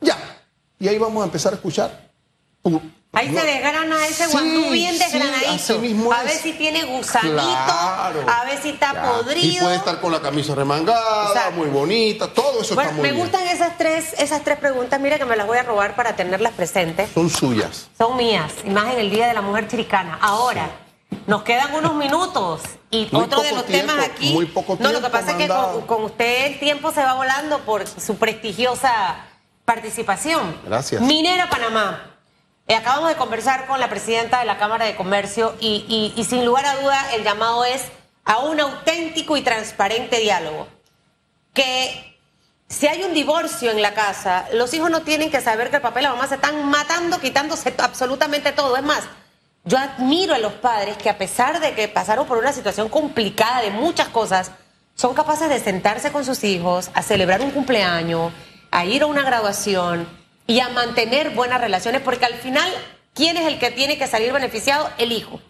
Ya. 0.00 0.16
Y 0.78 0.88
ahí 0.88 0.98
vamos 0.98 1.22
a 1.22 1.26
empezar 1.26 1.52
a 1.52 1.56
escuchar. 1.56 2.10
Ahí 3.12 3.32
se 3.32 3.46
desgrana 3.46 4.06
ese 4.06 4.26
guandú 4.26 4.70
bien 4.70 4.98
desgranadito. 4.98 6.12
a 6.12 6.22
ver 6.24 6.36
si 6.36 6.52
tiene 6.54 6.84
gusanito, 6.84 7.40
a 7.40 8.44
ver 8.44 8.60
si 8.60 8.70
está 8.70 8.92
podrido. 9.02 9.54
Y 9.54 9.58
puede 9.60 9.76
estar 9.76 10.00
con 10.00 10.10
la 10.12 10.20
camisa 10.20 10.54
remangada, 10.54 11.50
muy 11.50 11.68
bonita, 11.68 12.26
todo 12.28 12.62
eso 12.62 12.74
está 12.74 12.90
muy 12.92 13.02
Me 13.02 13.12
gustan 13.12 13.46
esas 13.46 13.78
tres, 13.78 14.14
esas 14.18 14.42
tres 14.42 14.58
preguntas, 14.58 15.00
mira 15.00 15.18
que 15.18 15.26
me 15.26 15.36
las 15.36 15.46
voy 15.46 15.58
a 15.58 15.62
robar 15.62 15.94
para 15.94 16.16
tenerlas 16.16 16.54
presentes. 16.54 17.10
Son 17.12 17.30
suyas. 17.30 17.88
Son 17.96 18.16
mías, 18.16 18.52
y 18.64 18.70
más 18.70 18.92
en 18.92 19.00
el 19.00 19.10
Día 19.10 19.28
de 19.28 19.34
la 19.34 19.42
Mujer 19.42 19.68
Chiricana. 19.68 20.18
Ahora, 20.20 20.83
nos 21.26 21.42
quedan 21.42 21.74
unos 21.74 21.94
minutos 21.94 22.62
y 22.90 23.08
otro 23.12 23.42
de 23.42 23.52
los 23.52 23.66
temas 23.66 24.04
aquí. 24.04 24.32
Muy 24.32 24.46
poco 24.46 24.76
tiempo, 24.76 24.84
no, 24.84 24.92
lo 24.92 25.04
que 25.04 25.10
pasa 25.10 25.32
es 25.32 25.36
que 25.36 25.48
con, 25.48 26.04
usted 26.04 26.46
el 26.46 26.58
tiempo 26.58 26.92
se 26.92 27.02
va 27.02 27.14
volando 27.14 27.58
por 27.60 27.86
su 27.86 28.16
prestigiosa 28.16 29.16
participación. 29.64 30.58
Gracias. 30.64 31.00
Minera 31.00 31.48
Panamá. 31.48 32.10
Eh, 32.66 32.74
acabamos 32.74 33.10
de 33.10 33.16
conversar 33.16 33.66
con 33.66 33.78
la 33.78 33.90
presidenta 33.90 34.38
de 34.38 34.46
la 34.46 34.58
Cámara 34.58 34.86
de 34.86 34.96
Comercio 34.96 35.54
y, 35.60 36.12
y 36.16 36.24
sin 36.24 36.44
lugar 36.44 36.64
a 36.64 36.76
duda 36.76 37.14
el 37.14 37.22
llamado 37.22 37.64
es 37.64 37.82
a 38.24 38.38
un 38.38 38.60
auténtico 38.60 39.36
y 39.36 39.42
transparente 39.42 40.18
diálogo. 40.18 40.68
Que 41.52 42.14
si 42.68 42.86
hay 42.86 43.02
un 43.02 43.14
divorcio 43.14 43.70
en 43.70 43.82
la 43.82 43.94
casa, 43.94 44.46
los 44.52 44.72
hijos 44.74 44.90
no 44.90 45.02
tienen 45.02 45.30
que 45.30 45.40
saber 45.40 45.70
que 45.70 45.76
el 45.76 45.82
papá 45.82 46.00
y 46.00 46.02
la 46.02 46.10
mamá 46.10 46.26
se 46.26 46.36
están 46.36 46.68
matando, 46.68 47.20
quitándose 47.20 47.74
absolutamente 47.78 48.52
todo. 48.52 48.76
Es 48.76 48.82
más, 48.82 49.04
yo 49.64 49.78
admiro 49.78 50.34
a 50.34 50.38
los 50.38 50.52
padres 50.54 50.96
que 50.96 51.08
a 51.08 51.16
pesar 51.16 51.60
de 51.60 51.74
que 51.74 51.88
pasaron 51.88 52.26
por 52.26 52.38
una 52.38 52.52
situación 52.52 52.88
complicada 52.88 53.62
de 53.62 53.70
muchas 53.70 54.08
cosas, 54.08 54.50
son 54.94 55.14
capaces 55.14 55.48
de 55.48 55.58
sentarse 55.58 56.12
con 56.12 56.24
sus 56.24 56.44
hijos, 56.44 56.90
a 56.94 57.02
celebrar 57.02 57.40
un 57.40 57.50
cumpleaños, 57.50 58.32
a 58.70 58.84
ir 58.84 59.02
a 59.02 59.06
una 59.06 59.22
graduación 59.22 60.06
y 60.46 60.60
a 60.60 60.68
mantener 60.68 61.30
buenas 61.30 61.60
relaciones, 61.60 62.02
porque 62.02 62.26
al 62.26 62.34
final, 62.34 62.68
¿quién 63.14 63.36
es 63.36 63.46
el 63.46 63.58
que 63.58 63.70
tiene 63.70 63.96
que 63.96 64.06
salir 64.06 64.32
beneficiado? 64.32 64.90
El 64.98 65.12
hijo. 65.12 65.40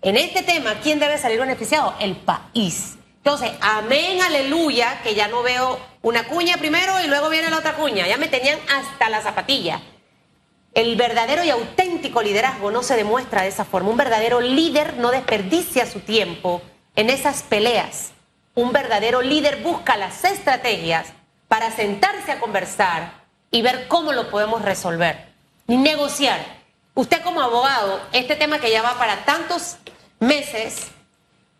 En 0.00 0.16
este 0.16 0.42
tema, 0.42 0.74
¿quién 0.82 1.00
debe 1.00 1.18
salir 1.18 1.40
beneficiado? 1.40 1.94
El 1.98 2.16
país. 2.16 2.96
Entonces, 3.16 3.50
amén, 3.60 4.22
aleluya, 4.22 5.02
que 5.02 5.14
ya 5.14 5.26
no 5.26 5.42
veo 5.42 5.80
una 6.02 6.28
cuña 6.28 6.56
primero 6.56 7.00
y 7.04 7.08
luego 7.08 7.28
viene 7.28 7.50
la 7.50 7.58
otra 7.58 7.74
cuña. 7.74 8.06
Ya 8.06 8.16
me 8.16 8.28
tenían 8.28 8.58
hasta 8.72 9.10
la 9.10 9.20
zapatilla. 9.20 9.82
El 10.74 10.96
verdadero 10.96 11.42
y 11.44 11.50
auténtico 11.50 12.22
liderazgo 12.22 12.70
no 12.70 12.82
se 12.82 12.96
demuestra 12.96 13.42
de 13.42 13.48
esa 13.48 13.64
forma. 13.64 13.90
Un 13.90 13.96
verdadero 13.96 14.40
líder 14.40 14.96
no 14.98 15.10
desperdicia 15.10 15.86
su 15.86 16.00
tiempo 16.00 16.62
en 16.94 17.10
esas 17.10 17.42
peleas. 17.42 18.10
Un 18.54 18.72
verdadero 18.72 19.22
líder 19.22 19.62
busca 19.62 19.96
las 19.96 20.24
estrategias 20.24 21.08
para 21.48 21.74
sentarse 21.74 22.32
a 22.32 22.40
conversar 22.40 23.12
y 23.50 23.62
ver 23.62 23.88
cómo 23.88 24.12
lo 24.12 24.30
podemos 24.30 24.62
resolver. 24.62 25.28
Negociar. 25.66 26.58
Usted 26.94 27.22
como 27.22 27.40
abogado, 27.40 28.00
este 28.12 28.36
tema 28.36 28.58
que 28.58 28.70
ya 28.70 28.82
va 28.82 28.98
para 28.98 29.24
tantos 29.24 29.76
meses 30.20 30.88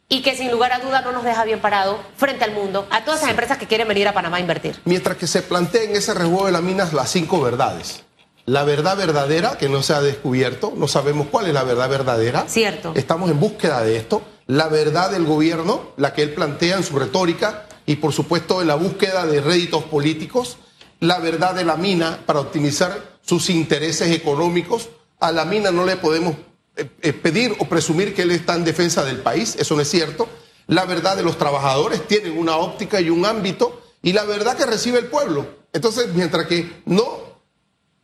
y 0.09 0.23
que 0.23 0.37
sin 0.37 0.51
lugar 0.51 0.73
a 0.73 0.81
duda 0.81 1.03
no 1.03 1.13
nos 1.13 1.23
deja 1.23 1.45
bien 1.45 1.61
parado 1.61 2.03
frente 2.17 2.45
al 2.45 2.53
mundo, 2.53 2.89
a 2.91 3.05
todas 3.05 3.21
esas 3.21 3.31
empresas 3.31 3.59
que 3.59 3.67
quieren 3.67 3.87
venir 3.87 4.09
a 4.09 4.13
Panamá 4.13 4.39
a 4.39 4.41
invertir. 4.41 4.81
Mientras 4.85 5.17
que 5.17 5.27
se 5.27 5.43
planteen 5.43 5.95
ese 5.95 6.15
rejuego 6.15 6.47
de 6.47 6.53
las 6.53 6.63
minas 6.63 6.93
las 6.93 7.11
cinco 7.11 7.41
verdades 7.41 8.05
la 8.49 8.65
verdad 8.65 8.97
verdadera 8.97 9.59
que 9.59 9.69
no 9.69 9.83
se 9.83 9.93
ha 9.93 10.01
descubierto, 10.01 10.73
no 10.75 10.89
sabemos 10.89 11.27
cuál 11.31 11.49
es 11.49 11.53
la 11.53 11.65
verdad 11.65 11.91
verdadera. 11.91 12.47
Cierto. 12.49 12.93
Estamos 12.95 13.31
en 13.31 13.39
búsqueda 13.39 13.83
de 13.83 13.97
esto. 13.97 14.23
La 14.47 14.69
verdad 14.69 15.11
del 15.11 15.27
gobierno, 15.27 15.93
la 15.99 16.15
que 16.15 16.23
él 16.23 16.33
plantea 16.33 16.79
en 16.79 16.83
su 16.83 16.99
retórica 16.99 17.67
y 17.85 17.97
por 17.97 18.15
supuesto 18.15 18.63
en 18.63 18.69
la 18.69 18.75
búsqueda 18.77 19.27
de 19.27 19.43
réditos 19.43 19.85
políticos. 19.85 20.57
La 21.01 21.19
verdad 21.19 21.55
de 21.55 21.67
la 21.67 21.77
mina 21.77 22.21
para 22.25 22.41
optimizar 22.41 23.19
sus 23.21 23.51
intereses 23.51 24.11
económicos. 24.13 24.89
A 25.21 25.31
la 25.31 25.45
mina 25.45 25.71
no 25.71 25.85
le 25.85 25.97
podemos 25.97 26.35
eh, 26.75 26.89
eh, 27.03 27.13
pedir 27.13 27.55
o 27.59 27.67
presumir 27.67 28.15
que 28.15 28.23
él 28.23 28.31
está 28.31 28.55
en 28.55 28.65
defensa 28.65 29.05
del 29.05 29.19
país, 29.19 29.57
eso 29.59 29.75
no 29.75 29.83
es 29.83 29.91
cierto. 29.91 30.27
La 30.69 30.87
verdad 30.87 31.17
de 31.17 31.23
los 31.23 31.37
trabajadores 31.37 32.09
tienen 32.09 32.39
una 32.39 32.57
óptica 32.57 32.99
y 32.99 33.11
un 33.11 33.27
ámbito 33.27 33.83
y 34.01 34.15
la 34.15 34.25
verdad 34.25 34.57
que 34.57 34.65
recibe 34.65 35.01
el 35.01 35.07
pueblo. 35.07 35.47
Entonces, 35.75 36.15
mientras 36.15 36.47
que 36.47 36.81
no 36.87 37.28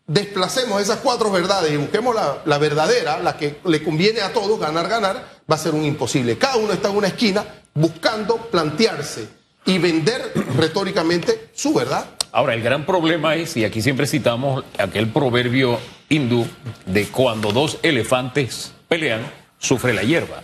desplacemos 0.07 0.81
esas 0.83 0.99
cuatro 0.99 1.31
verdades 1.31 1.73
y 1.73 1.77
busquemos 1.77 2.15
la, 2.45 2.59
verdadera, 2.59 3.19
la 3.21 3.37
que 3.37 3.61
le 3.65 3.83
conviene 3.83 4.21
a 4.21 4.33
todos, 4.33 4.59
ganar, 4.61 4.89
ganar, 4.89 5.25
va 5.51 5.55
a 5.55 5.59
ser 5.59 5.75
un 5.75 5.85
imposible. 5.85 6.37
Cada 6.37 6.57
uno 6.57 6.73
está 6.73 6.91
en 6.91 6.97
una 6.97 7.09
esquina 7.09 7.45
buscando 7.75 8.37
plantearse 8.37 9.29
y 9.65 9.79
vender 9.79 10.33
retóricamente 10.59 11.49
su 11.55 11.75
verdad. 11.75 12.07
Ahora, 12.33 12.55
el 12.55 12.63
gran 12.63 12.85
problema 12.85 13.37
es, 13.37 13.57
y 13.57 13.65
aquí 13.65 13.81
siempre 13.81 14.07
citamos 14.07 14.65
aquel 14.79 15.09
proverbio 15.09 15.79
hindú 16.09 16.47
de 16.85 17.07
cuando 17.07 17.53
dos 17.53 17.79
elefantes 17.83 18.73
pelean, 18.89 19.23
sufre 19.59 19.95
la 19.95 20.03
hierba. 20.03 20.43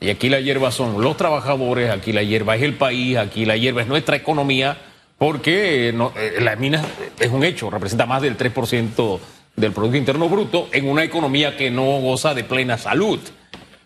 Y 0.00 0.08
aquí 0.08 0.30
la 0.30 0.40
hierba 0.40 0.72
son 0.72 1.02
los 1.02 1.18
trabajadores, 1.18 1.90
aquí 1.90 2.12
la 2.12 2.22
hierba 2.22 2.56
es 2.56 2.62
el 2.62 2.74
país, 2.74 3.18
aquí 3.18 3.44
la 3.44 3.58
hierba 3.58 3.82
es 3.82 3.88
nuestra 3.88 4.16
economía 4.16 4.78
porque 5.20 5.92
no, 5.94 6.14
eh, 6.16 6.38
la 6.40 6.56
mina 6.56 6.82
es 7.18 7.30
un 7.30 7.44
hecho, 7.44 7.68
representa 7.68 8.06
más 8.06 8.22
del 8.22 8.38
3% 8.38 9.18
del 9.54 9.70
Producto 9.70 9.98
Interno 9.98 10.30
Bruto 10.30 10.70
en 10.72 10.88
una 10.88 11.04
economía 11.04 11.58
que 11.58 11.70
no 11.70 12.00
goza 12.00 12.32
de 12.32 12.42
plena 12.42 12.78
salud. 12.78 13.20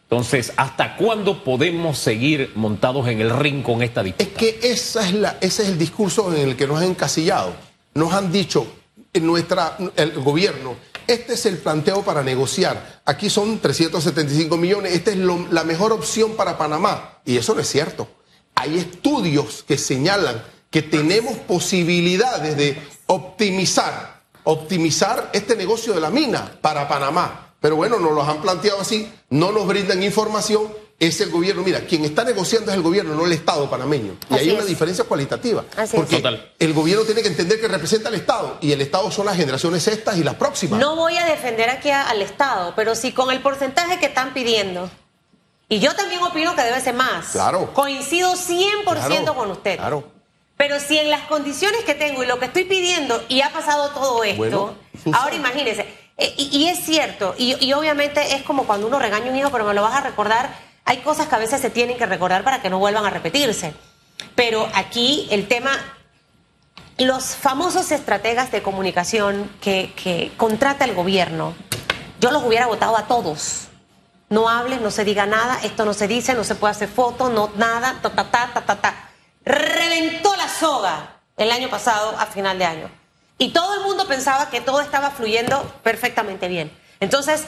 Entonces, 0.04 0.52
¿hasta 0.56 0.94
cuándo 0.94 1.42
podemos 1.42 1.98
seguir 1.98 2.52
montados 2.54 3.08
en 3.08 3.20
el 3.20 3.30
ring 3.30 3.64
con 3.64 3.82
esta 3.82 4.04
disputa? 4.04 4.22
Es 4.22 4.36
que 4.36 4.60
esa 4.62 5.08
es 5.08 5.14
la, 5.14 5.36
ese 5.40 5.64
es 5.64 5.70
el 5.70 5.76
discurso 5.76 6.32
en 6.32 6.50
el 6.50 6.54
que 6.54 6.68
nos 6.68 6.78
han 6.78 6.90
encasillado. 6.90 7.52
Nos 7.94 8.12
han 8.12 8.30
dicho 8.30 8.64
en 9.12 9.26
nuestra, 9.26 9.76
el 9.96 10.12
gobierno, 10.12 10.76
este 11.08 11.34
es 11.34 11.46
el 11.46 11.58
planteo 11.58 12.02
para 12.02 12.22
negociar. 12.22 13.00
Aquí 13.06 13.28
son 13.28 13.58
375 13.58 14.56
millones, 14.56 14.92
esta 14.92 15.10
es 15.10 15.16
la 15.16 15.64
mejor 15.64 15.90
opción 15.90 16.36
para 16.36 16.56
Panamá. 16.56 17.18
Y 17.24 17.36
eso 17.38 17.56
no 17.56 17.60
es 17.60 17.68
cierto. 17.68 18.06
Hay 18.54 18.78
estudios 18.78 19.64
que 19.66 19.76
señalan 19.76 20.53
que 20.74 20.82
tenemos 20.82 21.36
posibilidades 21.38 22.56
de 22.56 22.76
optimizar, 23.06 24.22
optimizar 24.42 25.30
este 25.32 25.54
negocio 25.54 25.92
de 25.92 26.00
la 26.00 26.10
mina 26.10 26.50
para 26.60 26.88
Panamá. 26.88 27.52
Pero 27.60 27.76
bueno, 27.76 28.00
nos 28.00 28.10
los 28.10 28.26
han 28.26 28.42
planteado 28.42 28.80
así, 28.80 29.08
no 29.30 29.52
nos 29.52 29.68
brindan 29.68 30.02
información, 30.02 30.66
es 30.98 31.20
el 31.20 31.30
gobierno. 31.30 31.62
Mira, 31.62 31.82
quien 31.86 32.04
está 32.04 32.24
negociando 32.24 32.72
es 32.72 32.76
el 32.76 32.82
gobierno, 32.82 33.14
no 33.14 33.24
el 33.24 33.30
Estado 33.30 33.70
panameño. 33.70 34.16
Y 34.30 34.34
hay 34.34 34.50
una 34.50 34.64
diferencia 34.64 35.04
cualitativa. 35.04 35.64
porque 35.94 36.20
el 36.58 36.72
gobierno 36.72 37.04
tiene 37.04 37.22
que 37.22 37.28
entender 37.28 37.60
que 37.60 37.68
representa 37.68 38.08
al 38.08 38.16
Estado 38.16 38.58
y 38.60 38.72
el 38.72 38.80
Estado 38.80 39.12
son 39.12 39.26
las 39.26 39.36
generaciones 39.36 39.86
estas 39.86 40.18
y 40.18 40.24
las 40.24 40.34
próximas. 40.34 40.80
No 40.80 40.96
voy 40.96 41.16
a 41.18 41.24
defender 41.26 41.70
aquí 41.70 41.90
al 41.90 42.20
Estado, 42.20 42.72
pero 42.74 42.96
si 42.96 43.12
con 43.12 43.30
el 43.30 43.40
porcentaje 43.40 44.00
que 44.00 44.06
están 44.06 44.34
pidiendo, 44.34 44.90
y 45.68 45.78
yo 45.78 45.94
también 45.94 46.20
opino 46.20 46.56
que 46.56 46.62
debe 46.62 46.80
ser 46.80 46.94
más. 46.94 47.28
Claro. 47.28 47.72
Coincido 47.72 48.34
100% 48.34 49.34
con 49.36 49.52
usted. 49.52 49.76
Claro. 49.76 50.13
Pero 50.56 50.78
si 50.78 50.98
en 50.98 51.10
las 51.10 51.22
condiciones 51.22 51.84
que 51.84 51.94
tengo 51.94 52.22
y 52.22 52.26
lo 52.26 52.38
que 52.38 52.46
estoy 52.46 52.64
pidiendo 52.64 53.24
y 53.28 53.40
ha 53.40 53.50
pasado 53.50 53.90
todo 53.90 54.22
esto, 54.24 54.76
ahora 55.12 55.34
imagínense, 55.34 55.86
eh, 56.16 56.32
y, 56.36 56.68
es 56.68 56.78
cierto, 56.78 57.34
y, 57.36 57.72
obviamente 57.72 58.36
es 58.36 58.42
como 58.42 58.64
cuando 58.64 58.86
uno 58.86 59.00
regaña 59.00 59.26
a 59.26 59.30
un 59.30 59.36
hijo, 59.36 59.50
pero 59.50 59.64
me 59.64 59.74
lo 59.74 59.82
vas 59.82 59.96
a 59.96 60.00
recordar, 60.00 60.48
hay 60.84 60.98
cosas 60.98 61.26
que 61.26 61.34
a 61.34 61.38
veces 61.38 61.60
se 61.60 61.70
tienen 61.70 61.96
que 61.96 62.06
recordar 62.06 62.44
para 62.44 62.62
que 62.62 62.70
no 62.70 62.78
vuelvan 62.78 63.04
a 63.04 63.10
repetirse. 63.10 63.74
Pero 64.36 64.68
aquí 64.74 65.26
el 65.30 65.48
tema, 65.48 65.72
los 66.98 67.34
famosos 67.34 67.90
estrategas 67.90 68.52
de 68.52 68.62
comunicación 68.62 69.50
que, 69.60 69.92
que 69.96 70.30
contrata 70.36 70.84
el 70.84 70.94
gobierno, 70.94 71.54
yo 72.20 72.30
los 72.30 72.44
hubiera 72.44 72.66
votado 72.66 72.96
a 72.96 73.08
todos. 73.08 73.68
No 74.28 74.48
hables, 74.48 74.80
no 74.80 74.90
se 74.90 75.04
diga 75.04 75.26
nada, 75.26 75.58
esto 75.64 75.84
no 75.84 75.94
se 75.94 76.06
dice, 76.06 76.34
no 76.34 76.44
se 76.44 76.54
puede 76.54 76.72
hacer 76.72 76.88
foto, 76.88 77.28
no 77.28 77.50
nada, 77.56 77.98
ta, 78.00 78.10
ta, 78.10 78.30
ta, 78.30 78.50
ta, 78.54 78.60
ta, 78.60 78.76
ta. 78.76 79.10
Reventó 79.44 80.33
soga 80.58 81.16
el 81.36 81.50
año 81.50 81.68
pasado 81.68 82.14
a 82.18 82.26
final 82.26 82.58
de 82.58 82.64
año. 82.64 82.90
Y 83.38 83.50
todo 83.50 83.74
el 83.74 83.80
mundo 83.80 84.06
pensaba 84.06 84.50
que 84.50 84.60
todo 84.60 84.80
estaba 84.80 85.10
fluyendo 85.10 85.62
perfectamente 85.82 86.48
bien. 86.48 86.70
Entonces, 87.00 87.44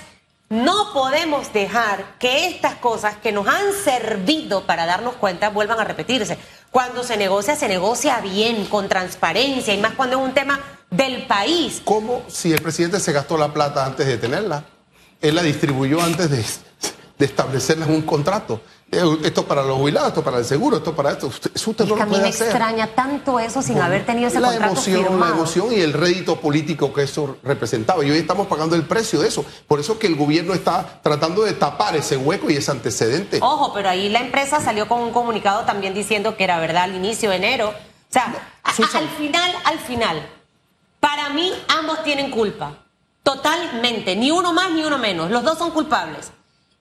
no 0.48 0.92
podemos 0.92 1.52
dejar 1.52 2.18
que 2.18 2.46
estas 2.46 2.74
cosas 2.76 3.16
que 3.16 3.32
nos 3.32 3.48
han 3.48 3.72
servido 3.72 4.64
para 4.64 4.86
darnos 4.86 5.14
cuenta 5.14 5.50
vuelvan 5.50 5.80
a 5.80 5.84
repetirse. 5.84 6.38
Cuando 6.70 7.02
se 7.02 7.16
negocia, 7.16 7.56
se 7.56 7.68
negocia 7.68 8.20
bien, 8.20 8.66
con 8.66 8.88
transparencia, 8.88 9.74
y 9.74 9.78
más 9.78 9.94
cuando 9.94 10.18
es 10.18 10.22
un 10.22 10.34
tema 10.34 10.60
del 10.90 11.26
país. 11.26 11.82
¿Cómo 11.84 12.22
si 12.28 12.52
el 12.52 12.60
presidente 12.60 13.00
se 13.00 13.12
gastó 13.12 13.36
la 13.38 13.52
plata 13.52 13.84
antes 13.84 14.06
de 14.06 14.18
tenerla? 14.18 14.64
Él 15.20 15.34
la 15.34 15.42
distribuyó 15.42 16.00
antes 16.00 16.30
de, 16.30 16.44
de 17.18 17.24
establecerla 17.24 17.86
en 17.86 17.92
un 17.92 18.02
contrato. 18.02 18.60
Eh, 18.92 19.02
esto 19.24 19.44
para 19.44 19.62
los 19.64 19.78
jubilados, 19.78 20.10
esto 20.10 20.22
para 20.22 20.38
el 20.38 20.44
seguro, 20.44 20.76
esto 20.76 20.94
para 20.94 21.10
esto. 21.10 21.26
Usted, 21.26 21.50
eso 21.54 21.70
usted 21.70 21.84
Es 21.84 21.90
no 21.90 21.96
que 21.96 22.02
a 22.02 22.04
lo 22.04 22.10
mí 22.10 22.16
puede 22.18 22.22
me 22.24 22.28
hacer. 22.34 22.46
extraña 22.48 22.86
tanto 22.94 23.40
eso 23.40 23.60
sin 23.62 23.80
haber 23.80 24.06
tenido 24.06 24.28
ese 24.28 24.38
la 24.38 24.48
contrato 24.48 24.72
emoción, 24.74 25.02
la 25.02 25.08
firmado. 25.08 25.34
emoción 25.34 25.72
y 25.72 25.80
el 25.80 25.92
rédito 25.92 26.36
político 26.40 26.92
que 26.92 27.02
eso 27.02 27.36
representaba. 27.42 28.04
Y 28.04 28.10
hoy 28.12 28.18
estamos 28.18 28.46
pagando 28.46 28.76
el 28.76 28.82
precio 28.84 29.18
de 29.20 29.28
eso. 29.28 29.44
Por 29.66 29.80
eso 29.80 29.98
que 29.98 30.06
el 30.06 30.14
gobierno 30.14 30.54
está 30.54 31.00
tratando 31.02 31.42
de 31.42 31.54
tapar 31.54 31.96
ese 31.96 32.16
hueco 32.16 32.48
y 32.50 32.56
ese 32.56 32.70
antecedente. 32.70 33.38
Ojo, 33.42 33.72
pero 33.74 33.88
ahí 33.88 34.08
la 34.08 34.20
empresa 34.20 34.60
salió 34.60 34.86
con 34.86 35.00
un 35.00 35.10
comunicado 35.10 35.64
también 35.64 35.92
diciendo 35.94 36.36
que 36.36 36.44
era 36.44 36.60
verdad 36.60 36.84
al 36.84 36.94
inicio 36.94 37.30
de 37.30 37.36
enero. 37.36 37.70
O 37.70 38.12
sea, 38.12 38.32
a- 38.62 38.70
a- 38.70 38.98
al 38.98 39.08
final, 39.08 39.50
al 39.64 39.78
final, 39.80 40.28
para 41.00 41.30
mí 41.30 41.52
ambos 41.76 42.04
tienen 42.04 42.30
culpa. 42.30 42.74
Totalmente. 43.24 44.14
Ni 44.14 44.30
uno 44.30 44.52
más 44.52 44.70
ni 44.70 44.84
uno 44.84 44.98
menos. 44.98 45.30
Los 45.30 45.42
dos 45.42 45.58
son 45.58 45.72
culpables. 45.72 46.30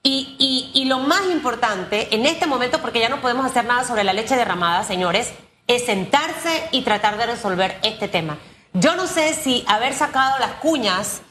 Y, 0.07 0.85
lo 0.85 0.99
más 0.99 1.25
importante 1.31 2.13
en 2.13 2.27
este 2.27 2.45
momento, 2.45 2.79
porque 2.79 2.99
ya 2.99 3.09
no 3.09 3.21
podemos 3.21 3.43
hacer 3.43 3.65
nada 3.65 3.83
sobre 3.83 4.03
la 4.03 4.13
leche 4.13 4.35
derramada, 4.35 4.83
señores, 4.83 5.33
es 5.65 5.83
sentarse 5.83 6.69
y 6.71 6.83
tratar 6.83 7.17
de 7.17 7.25
resolver 7.25 7.79
este 7.81 8.07
tema. 8.07 8.37
Yo 8.73 8.95
no 8.95 9.07
sé 9.07 9.33
si 9.33 9.63
haber 9.67 9.95
sacado 9.95 10.37
las 10.37 10.51
cuñas 10.61 11.21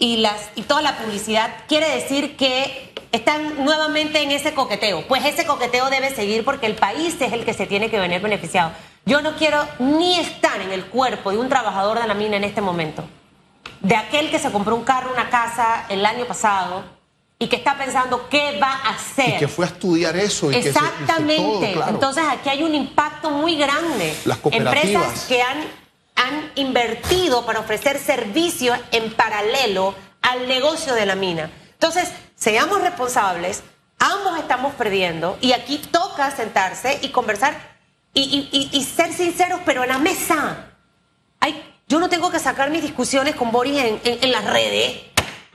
y 0.00 0.16
las 0.16 0.50
y 0.56 0.62
toda 0.62 0.82
la 0.82 0.98
publicidad 0.98 1.48
quiere 1.68 1.88
decir 1.90 2.36
que 2.36 2.92
están 3.12 3.64
nuevamente 3.64 4.20
en 4.20 4.32
ese 4.32 4.52
coqueteo. 4.52 5.06
Pues 5.06 5.24
ese 5.24 5.46
coqueteo 5.46 5.88
debe 5.88 6.12
seguir 6.12 6.44
porque 6.44 6.66
el 6.66 6.74
país 6.74 7.16
es 7.20 7.32
el 7.32 7.44
que 7.44 7.54
se 7.54 7.66
tiene 7.66 7.88
que 7.88 8.00
venir 8.00 8.20
beneficiado. 8.20 8.72
Yo 9.06 9.22
no 9.22 9.36
quiero 9.36 9.64
ni 9.78 10.18
estar 10.18 10.60
en 10.60 10.72
el 10.72 10.86
cuerpo 10.86 11.30
de 11.30 11.38
un 11.38 11.48
trabajador 11.48 12.00
de 12.00 12.08
la 12.08 12.14
mina 12.14 12.36
en 12.36 12.42
este 12.42 12.62
momento. 12.62 13.04
De 13.80 13.94
aquel 13.94 14.32
que 14.32 14.40
se 14.40 14.50
compró 14.50 14.74
un 14.74 14.82
carro, 14.82 15.12
una 15.12 15.30
casa 15.30 15.86
el 15.88 16.04
año 16.04 16.24
pasado 16.24 16.97
y 17.38 17.46
que 17.48 17.56
está 17.56 17.78
pensando 17.78 18.28
qué 18.28 18.58
va 18.60 18.72
a 18.72 18.90
hacer. 18.90 19.36
Y 19.36 19.38
que 19.38 19.48
fue 19.48 19.64
a 19.66 19.68
estudiar 19.68 20.16
eso. 20.16 20.50
Y 20.50 20.54
que 20.54 20.62
se- 20.64 20.68
hizo 20.70 20.78
Exactamente. 20.80 21.36
todo, 21.42 21.72
claro. 21.72 21.90
Entonces 21.92 22.24
aquí 22.28 22.48
hay 22.48 22.62
un 22.62 22.74
impacto 22.74 23.30
muy 23.30 23.56
grande. 23.56 24.14
Las 24.24 24.38
cooperativas. 24.38 24.86
Empresas 25.04 25.24
que 25.26 25.40
han, 25.42 25.58
han 26.16 26.52
invertido 26.56 27.46
para 27.46 27.60
ofrecer 27.60 27.98
servicios 27.98 28.76
en 28.90 29.12
paralelo 29.14 29.94
al 30.22 30.48
negocio 30.48 30.94
de 30.94 31.06
la 31.06 31.14
mina. 31.14 31.48
Entonces, 31.74 32.08
seamos 32.34 32.80
responsables, 32.82 33.62
ambos 34.00 34.36
estamos 34.38 34.74
perdiendo 34.74 35.38
y 35.40 35.52
aquí 35.52 35.78
toca 35.78 36.30
sentarse 36.32 36.98
y 37.02 37.10
conversar 37.10 37.78
y, 38.14 38.22
y- 38.22 38.48
y- 38.72 38.76
y 38.76 38.84
ser 38.84 39.12
sinceros, 39.12 39.60
pero 39.64 39.84
en 39.84 39.90
la 39.90 39.98
mesa. 39.98 40.66
Ay, 41.38 41.62
yo 41.86 42.00
no 42.00 42.08
tengo 42.08 42.32
que 42.32 42.40
sacar 42.40 42.68
mis 42.70 42.82
discusiones 42.82 43.36
con 43.36 43.52
Boris 43.52 43.78
en, 43.80 44.00
en- 44.02 44.18
en 44.24 44.32
las 44.32 44.44
redes. 44.44 45.02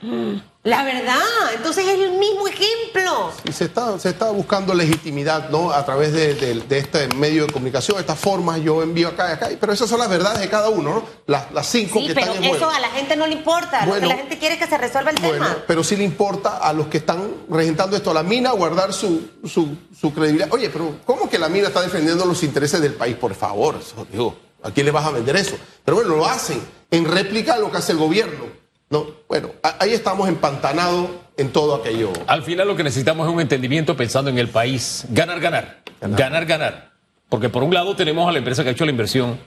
Mm, 0.00 0.36
La 0.64 0.82
verdad, 0.82 1.20
entonces 1.54 1.86
es 1.86 1.98
el 2.00 2.12
mismo 2.12 2.48
ejemplo. 2.48 3.30
Y 3.44 3.52
se 3.52 3.64
está, 3.66 3.98
se 3.98 4.08
está 4.08 4.30
buscando 4.30 4.72
legitimidad 4.72 5.50
¿no? 5.50 5.70
a 5.70 5.84
través 5.84 6.14
de, 6.14 6.34
de- 6.34 6.54
de 6.54 6.78
este 6.78 7.06
medio 7.08 7.44
de 7.46 7.52
comunicación, 7.52 7.98
estas 8.00 8.18
formas, 8.18 8.62
yo 8.62 8.82
envío 8.82 9.08
acá 9.08 9.28
y 9.28 9.32
acá, 9.34 9.48
pero 9.60 9.74
esas 9.74 9.90
son 9.90 9.98
las 10.00 10.08
verdades 10.08 10.40
de 10.40 10.48
cada 10.48 10.70
uno, 10.70 10.94
¿no? 10.94 11.04
Las, 11.26 11.52
las 11.52 11.66
cinco 11.66 11.98
Sí, 12.00 12.06
que 12.06 12.14
pero 12.14 12.28
están 12.28 12.44
en 12.44 12.50
eso 12.50 12.64
juego. 12.64 12.72
a 12.72 12.80
la 12.80 12.88
gente 12.88 13.14
no 13.14 13.26
le 13.26 13.34
importa. 13.34 13.82
Lo 13.84 13.90
Bueno. 13.92 14.08
que 14.08 14.14
la 14.14 14.16
gente 14.20 14.38
quiere 14.38 14.54
es 14.54 14.60
que 14.62 14.66
se 14.66 14.78
resuelva 14.78 15.10
el 15.10 15.16
Bueno, 15.20 15.32
tema. 15.44 15.56
pero 15.66 15.84
sí 15.84 15.96
le 15.96 16.04
importa 16.04 16.56
a 16.56 16.72
los 16.72 16.86
que 16.86 16.96
están 16.96 17.22
regentando 17.50 17.94
esto 17.94 18.10
a 18.10 18.14
la 18.14 18.22
mina 18.22 18.50
guardar 18.52 18.94
su, 18.94 19.20
su, 19.46 19.76
su 20.00 20.14
credibilidad. 20.14 20.48
Oye, 20.50 20.70
pero 20.70 20.96
¿cómo 21.04 21.28
que 21.28 21.38
la 21.38 21.50
mina 21.50 21.68
está 21.68 21.82
defendiendo 21.82 22.24
los 22.24 22.42
intereses 22.42 22.80
del 22.80 22.94
país? 22.94 23.16
Por 23.16 23.34
favor, 23.34 23.76
eso, 23.78 24.06
digo, 24.10 24.34
¿a 24.62 24.70
quién 24.70 24.86
le 24.86 24.92
vas 24.92 25.04
a 25.04 25.10
vender 25.10 25.36
eso? 25.36 25.56
Pero 25.84 25.96
bueno, 25.98 26.16
lo 26.16 26.24
hacen 26.24 26.58
en 26.90 27.04
réplica 27.04 27.52
a 27.52 27.58
lo 27.58 27.70
que 27.70 27.76
hace 27.76 27.92
el 27.92 27.98
gobierno. 27.98 28.63
No, 28.90 29.06
bueno, 29.28 29.50
ahí 29.80 29.92
estamos 29.92 30.28
empantanados 30.28 31.10
en 31.36 31.50
todo 31.50 31.74
aquello. 31.74 32.12
Al 32.26 32.42
final 32.42 32.68
lo 32.68 32.76
que 32.76 32.84
necesitamos 32.84 33.26
es 33.26 33.34
un 33.34 33.40
entendimiento 33.40 33.96
pensando 33.96 34.30
en 34.30 34.38
el 34.38 34.48
país. 34.48 35.04
Ganar, 35.10 35.40
ganar. 35.40 35.82
Ganar, 36.00 36.46
ganar. 36.46 36.92
Porque 37.28 37.48
por 37.48 37.64
un 37.64 37.74
lado 37.74 37.96
tenemos 37.96 38.28
a 38.28 38.32
la 38.32 38.38
empresa 38.38 38.62
que 38.62 38.68
ha 38.68 38.72
hecho 38.72 38.84
la 38.84 38.90
inversión 38.90 39.38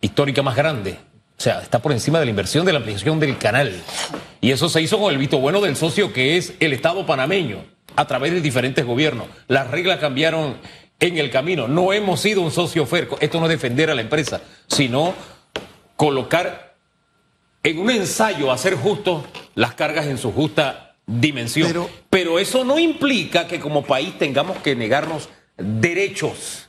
histórica 0.00 0.42
más 0.42 0.56
grande. 0.56 0.98
O 1.36 1.42
sea, 1.42 1.60
está 1.60 1.80
por 1.80 1.92
encima 1.92 2.18
de 2.18 2.26
la 2.26 2.30
inversión 2.30 2.64
de 2.66 2.72
la 2.72 2.78
ampliación 2.78 3.18
del 3.18 3.38
canal. 3.38 3.72
Y 4.40 4.52
eso 4.52 4.68
se 4.68 4.80
hizo 4.80 4.98
con 4.98 5.12
el 5.12 5.18
visto 5.18 5.38
bueno 5.38 5.60
del 5.60 5.76
socio 5.76 6.12
que 6.12 6.36
es 6.36 6.54
el 6.60 6.72
Estado 6.72 7.06
panameño, 7.06 7.64
a 7.96 8.06
través 8.06 8.32
de 8.32 8.40
diferentes 8.40 8.84
gobiernos. 8.84 9.26
Las 9.48 9.70
reglas 9.70 9.98
cambiaron 9.98 10.58
en 11.00 11.18
el 11.18 11.30
camino. 11.30 11.66
No 11.66 11.92
hemos 11.92 12.20
sido 12.20 12.42
un 12.42 12.50
socio 12.50 12.86
ferco. 12.86 13.16
Esto 13.20 13.40
no 13.40 13.46
es 13.46 13.50
defender 13.50 13.90
a 13.90 13.94
la 13.94 14.02
empresa, 14.02 14.42
sino 14.66 15.14
colocar 15.96 16.69
en 17.62 17.78
un 17.78 17.90
ensayo 17.90 18.50
hacer 18.52 18.74
justo 18.76 19.24
las 19.54 19.74
cargas 19.74 20.06
en 20.06 20.18
su 20.18 20.32
justa 20.32 20.96
dimensión. 21.06 21.68
Pero- 21.68 21.90
Pero, 22.08 22.38
eso 22.38 22.64
no 22.64 22.78
implica 22.78 23.46
que 23.46 23.60
como 23.60 23.84
país 23.84 24.16
tengamos 24.18 24.58
que 24.58 24.74
negarnos 24.76 25.28
derechos. 25.56 26.66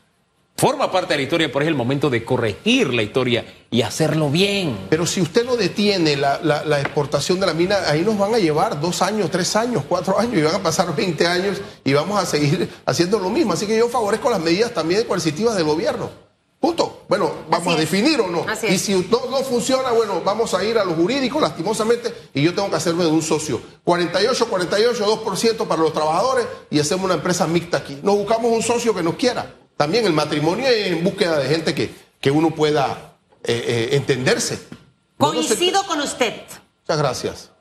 Forma 0.58 0.92
parte 0.92 1.14
de 1.14 1.18
la 1.18 1.24
historia, 1.24 1.48
pero 1.52 1.62
es 1.64 1.70
el 1.70 1.76
momento 1.76 2.10
de 2.12 2.24
corregir 2.24 2.94
la 2.94 3.02
historia 3.02 3.44
y 3.72 3.82
hacerlo 3.82 4.30
bien. 4.30 4.78
Pero 4.92 5.08
si 5.08 5.20
usted 5.20 5.44
no 5.44 5.56
detiene 5.58 6.16
la, 6.16 6.40
la- 6.44 6.64
la 6.66 6.80
exportación 6.80 7.40
de 7.40 7.48
la 7.48 7.54
mina, 7.56 7.78
ahí 7.88 8.02
nos 8.02 8.16
van 8.18 8.36
a 8.36 8.38
llevar 8.38 8.80
dos 8.80 9.02
años, 9.02 9.32
tres 9.32 9.56
años, 9.56 9.84
cuatro 9.90 10.20
años 10.20 10.36
y 10.38 10.42
van 10.44 10.54
a 10.56 10.60
pasar 10.62 10.96
20 10.96 11.26
años 11.26 11.60
y 11.84 11.94
vamos 11.94 12.22
a 12.22 12.26
seguir 12.28 12.70
haciendo 12.86 13.18
lo 13.18 13.32
mismo. 13.32 13.54
Así 13.54 13.66
que 13.66 13.76
yo 13.76 13.90
favorezco 13.90 14.30
las 14.30 14.40
medidas 14.40 14.72
también 14.72 15.04
coercitivas 15.06 15.56
del 15.56 15.64
gobierno. 15.66 16.12
Punto. 16.62 17.02
Bueno, 17.10 17.34
vamos 17.50 17.68
Así 17.68 17.70
a 17.70 17.84
es. 17.84 17.92
definir 17.92 18.22
o 18.22 18.28
no. 18.28 18.46
Así 18.48 18.68
Y 18.68 18.78
si 18.78 18.94
no, 18.94 19.20
no 19.30 19.38
funciona, 19.38 19.92
bueno, 19.92 20.22
vamos 20.24 20.54
a 20.54 20.64
ir 20.64 20.78
a 20.78 20.86
lo 20.86 20.94
jurídico, 20.94 21.42
lastimosamente, 21.42 22.14
y 22.36 22.44
yo 22.44 22.54
tengo 22.54 22.70
que 22.70 22.76
hacerme 22.78 23.04
de 23.04 23.10
un 23.10 23.22
socio. 23.24 23.60
48, 23.84 24.48
48, 24.48 25.24
2% 25.26 25.68
para 25.68 25.82
los 25.82 25.92
trabajadores 25.92 26.46
y 26.70 26.80
hacemos 26.80 27.04
una 27.06 27.16
empresa 27.16 27.48
mixta 27.48 27.78
aquí. 27.78 28.00
Nos 28.04 28.16
buscamos 28.16 28.52
un 28.52 28.62
socio 28.62 28.94
que 28.94 29.02
nos 29.04 29.16
quiera. 29.16 29.56
También 29.76 30.06
el 30.06 30.14
matrimonio 30.14 30.68
es 30.68 30.88
en 30.92 31.04
búsqueda 31.04 31.40
de 31.40 31.50
gente 31.50 31.74
que, 31.74 31.94
que 32.22 32.30
uno 32.30 32.52
pueda 32.52 33.16
eh, 33.44 33.90
eh, 33.92 33.96
entenderse. 33.96 34.60
No, 35.18 35.34
no 35.34 35.42
se- 35.42 35.48
Coincido 35.50 35.84
con 35.88 36.00
usted, 36.02 36.44
Muchas 36.84 36.98
gracias. 36.98 37.52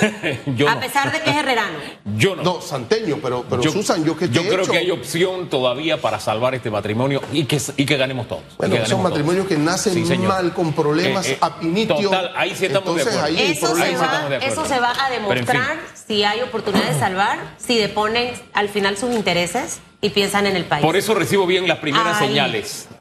Yo 0.56 0.68
a 0.68 0.74
no. 0.74 0.80
pesar 0.80 1.12
de 1.12 1.20
que 1.20 1.30
es 1.30 1.36
herrerano. 1.36 1.78
Yo 2.16 2.36
no. 2.36 2.42
No, 2.42 2.60
Santeño, 2.60 3.18
pero, 3.22 3.44
pero 3.48 3.62
Susan, 3.62 4.04
yo 4.04 4.16
que 4.16 4.28
te 4.28 4.34
yo 4.34 4.42
he 4.42 4.46
creo 4.48 4.60
hecho? 4.62 4.72
que 4.72 4.78
hay 4.78 4.90
opción 4.90 5.48
todavía 5.48 6.00
para 6.00 6.18
salvar 6.20 6.54
este 6.54 6.70
matrimonio 6.70 7.20
y 7.32 7.44
que, 7.44 7.60
y 7.76 7.84
que 7.84 7.96
ganemos 7.96 8.26
todos. 8.28 8.42
Bueno, 8.58 8.74
que 8.76 8.80
son 8.82 8.90
todos. 8.98 9.02
matrimonios 9.10 9.46
que 9.46 9.56
nacen 9.56 10.06
Sí, 10.06 10.18
mal, 10.18 10.52
con 10.54 10.72
problemas, 10.72 11.26
Eh, 11.26 11.32
eh, 11.32 11.38
a 11.40 11.58
pinitio. 11.58 11.96
Total, 11.96 12.32
ahí 12.36 12.54
sí 12.56 12.66
estamos 12.66 12.94
de 12.96 13.02
Entonces, 13.02 13.18
acuerdo. 13.22 13.26
ahí 13.38 13.50
Eso 13.52 13.66
se, 13.76 13.82
Ahí 13.82 13.90
sí 13.90 13.96
problemas. 13.96 14.02
estamos 14.02 14.30
de 14.30 14.36
va, 14.38 14.42
acuerdo. 14.44 14.62
eso 14.62 14.74
se 14.74 14.80
va 14.80 14.90
a 14.90 15.08
Pero, 15.08 15.14
en 15.14 15.26
fin. 15.46 15.46
demostrar 15.46 15.76
si 16.06 16.24
hay 16.24 16.40
oportunidad 16.40 16.90
de 16.90 16.98
salvar, 16.98 17.38
si 17.58 17.78
deponen 17.78 18.32
al 18.54 18.68
final 18.68 18.96
sus 18.96 19.14
intereses 19.14 19.80
y 20.00 20.10
piensan 20.10 20.46
en 20.46 20.56
el 20.56 20.64
país. 20.64 20.84
Por 20.84 20.96
eso 20.96 21.14
recibo 21.14 21.46
bien 21.46 21.68
las 21.68 21.78
primeras 21.78 22.18
señales. 22.18 22.88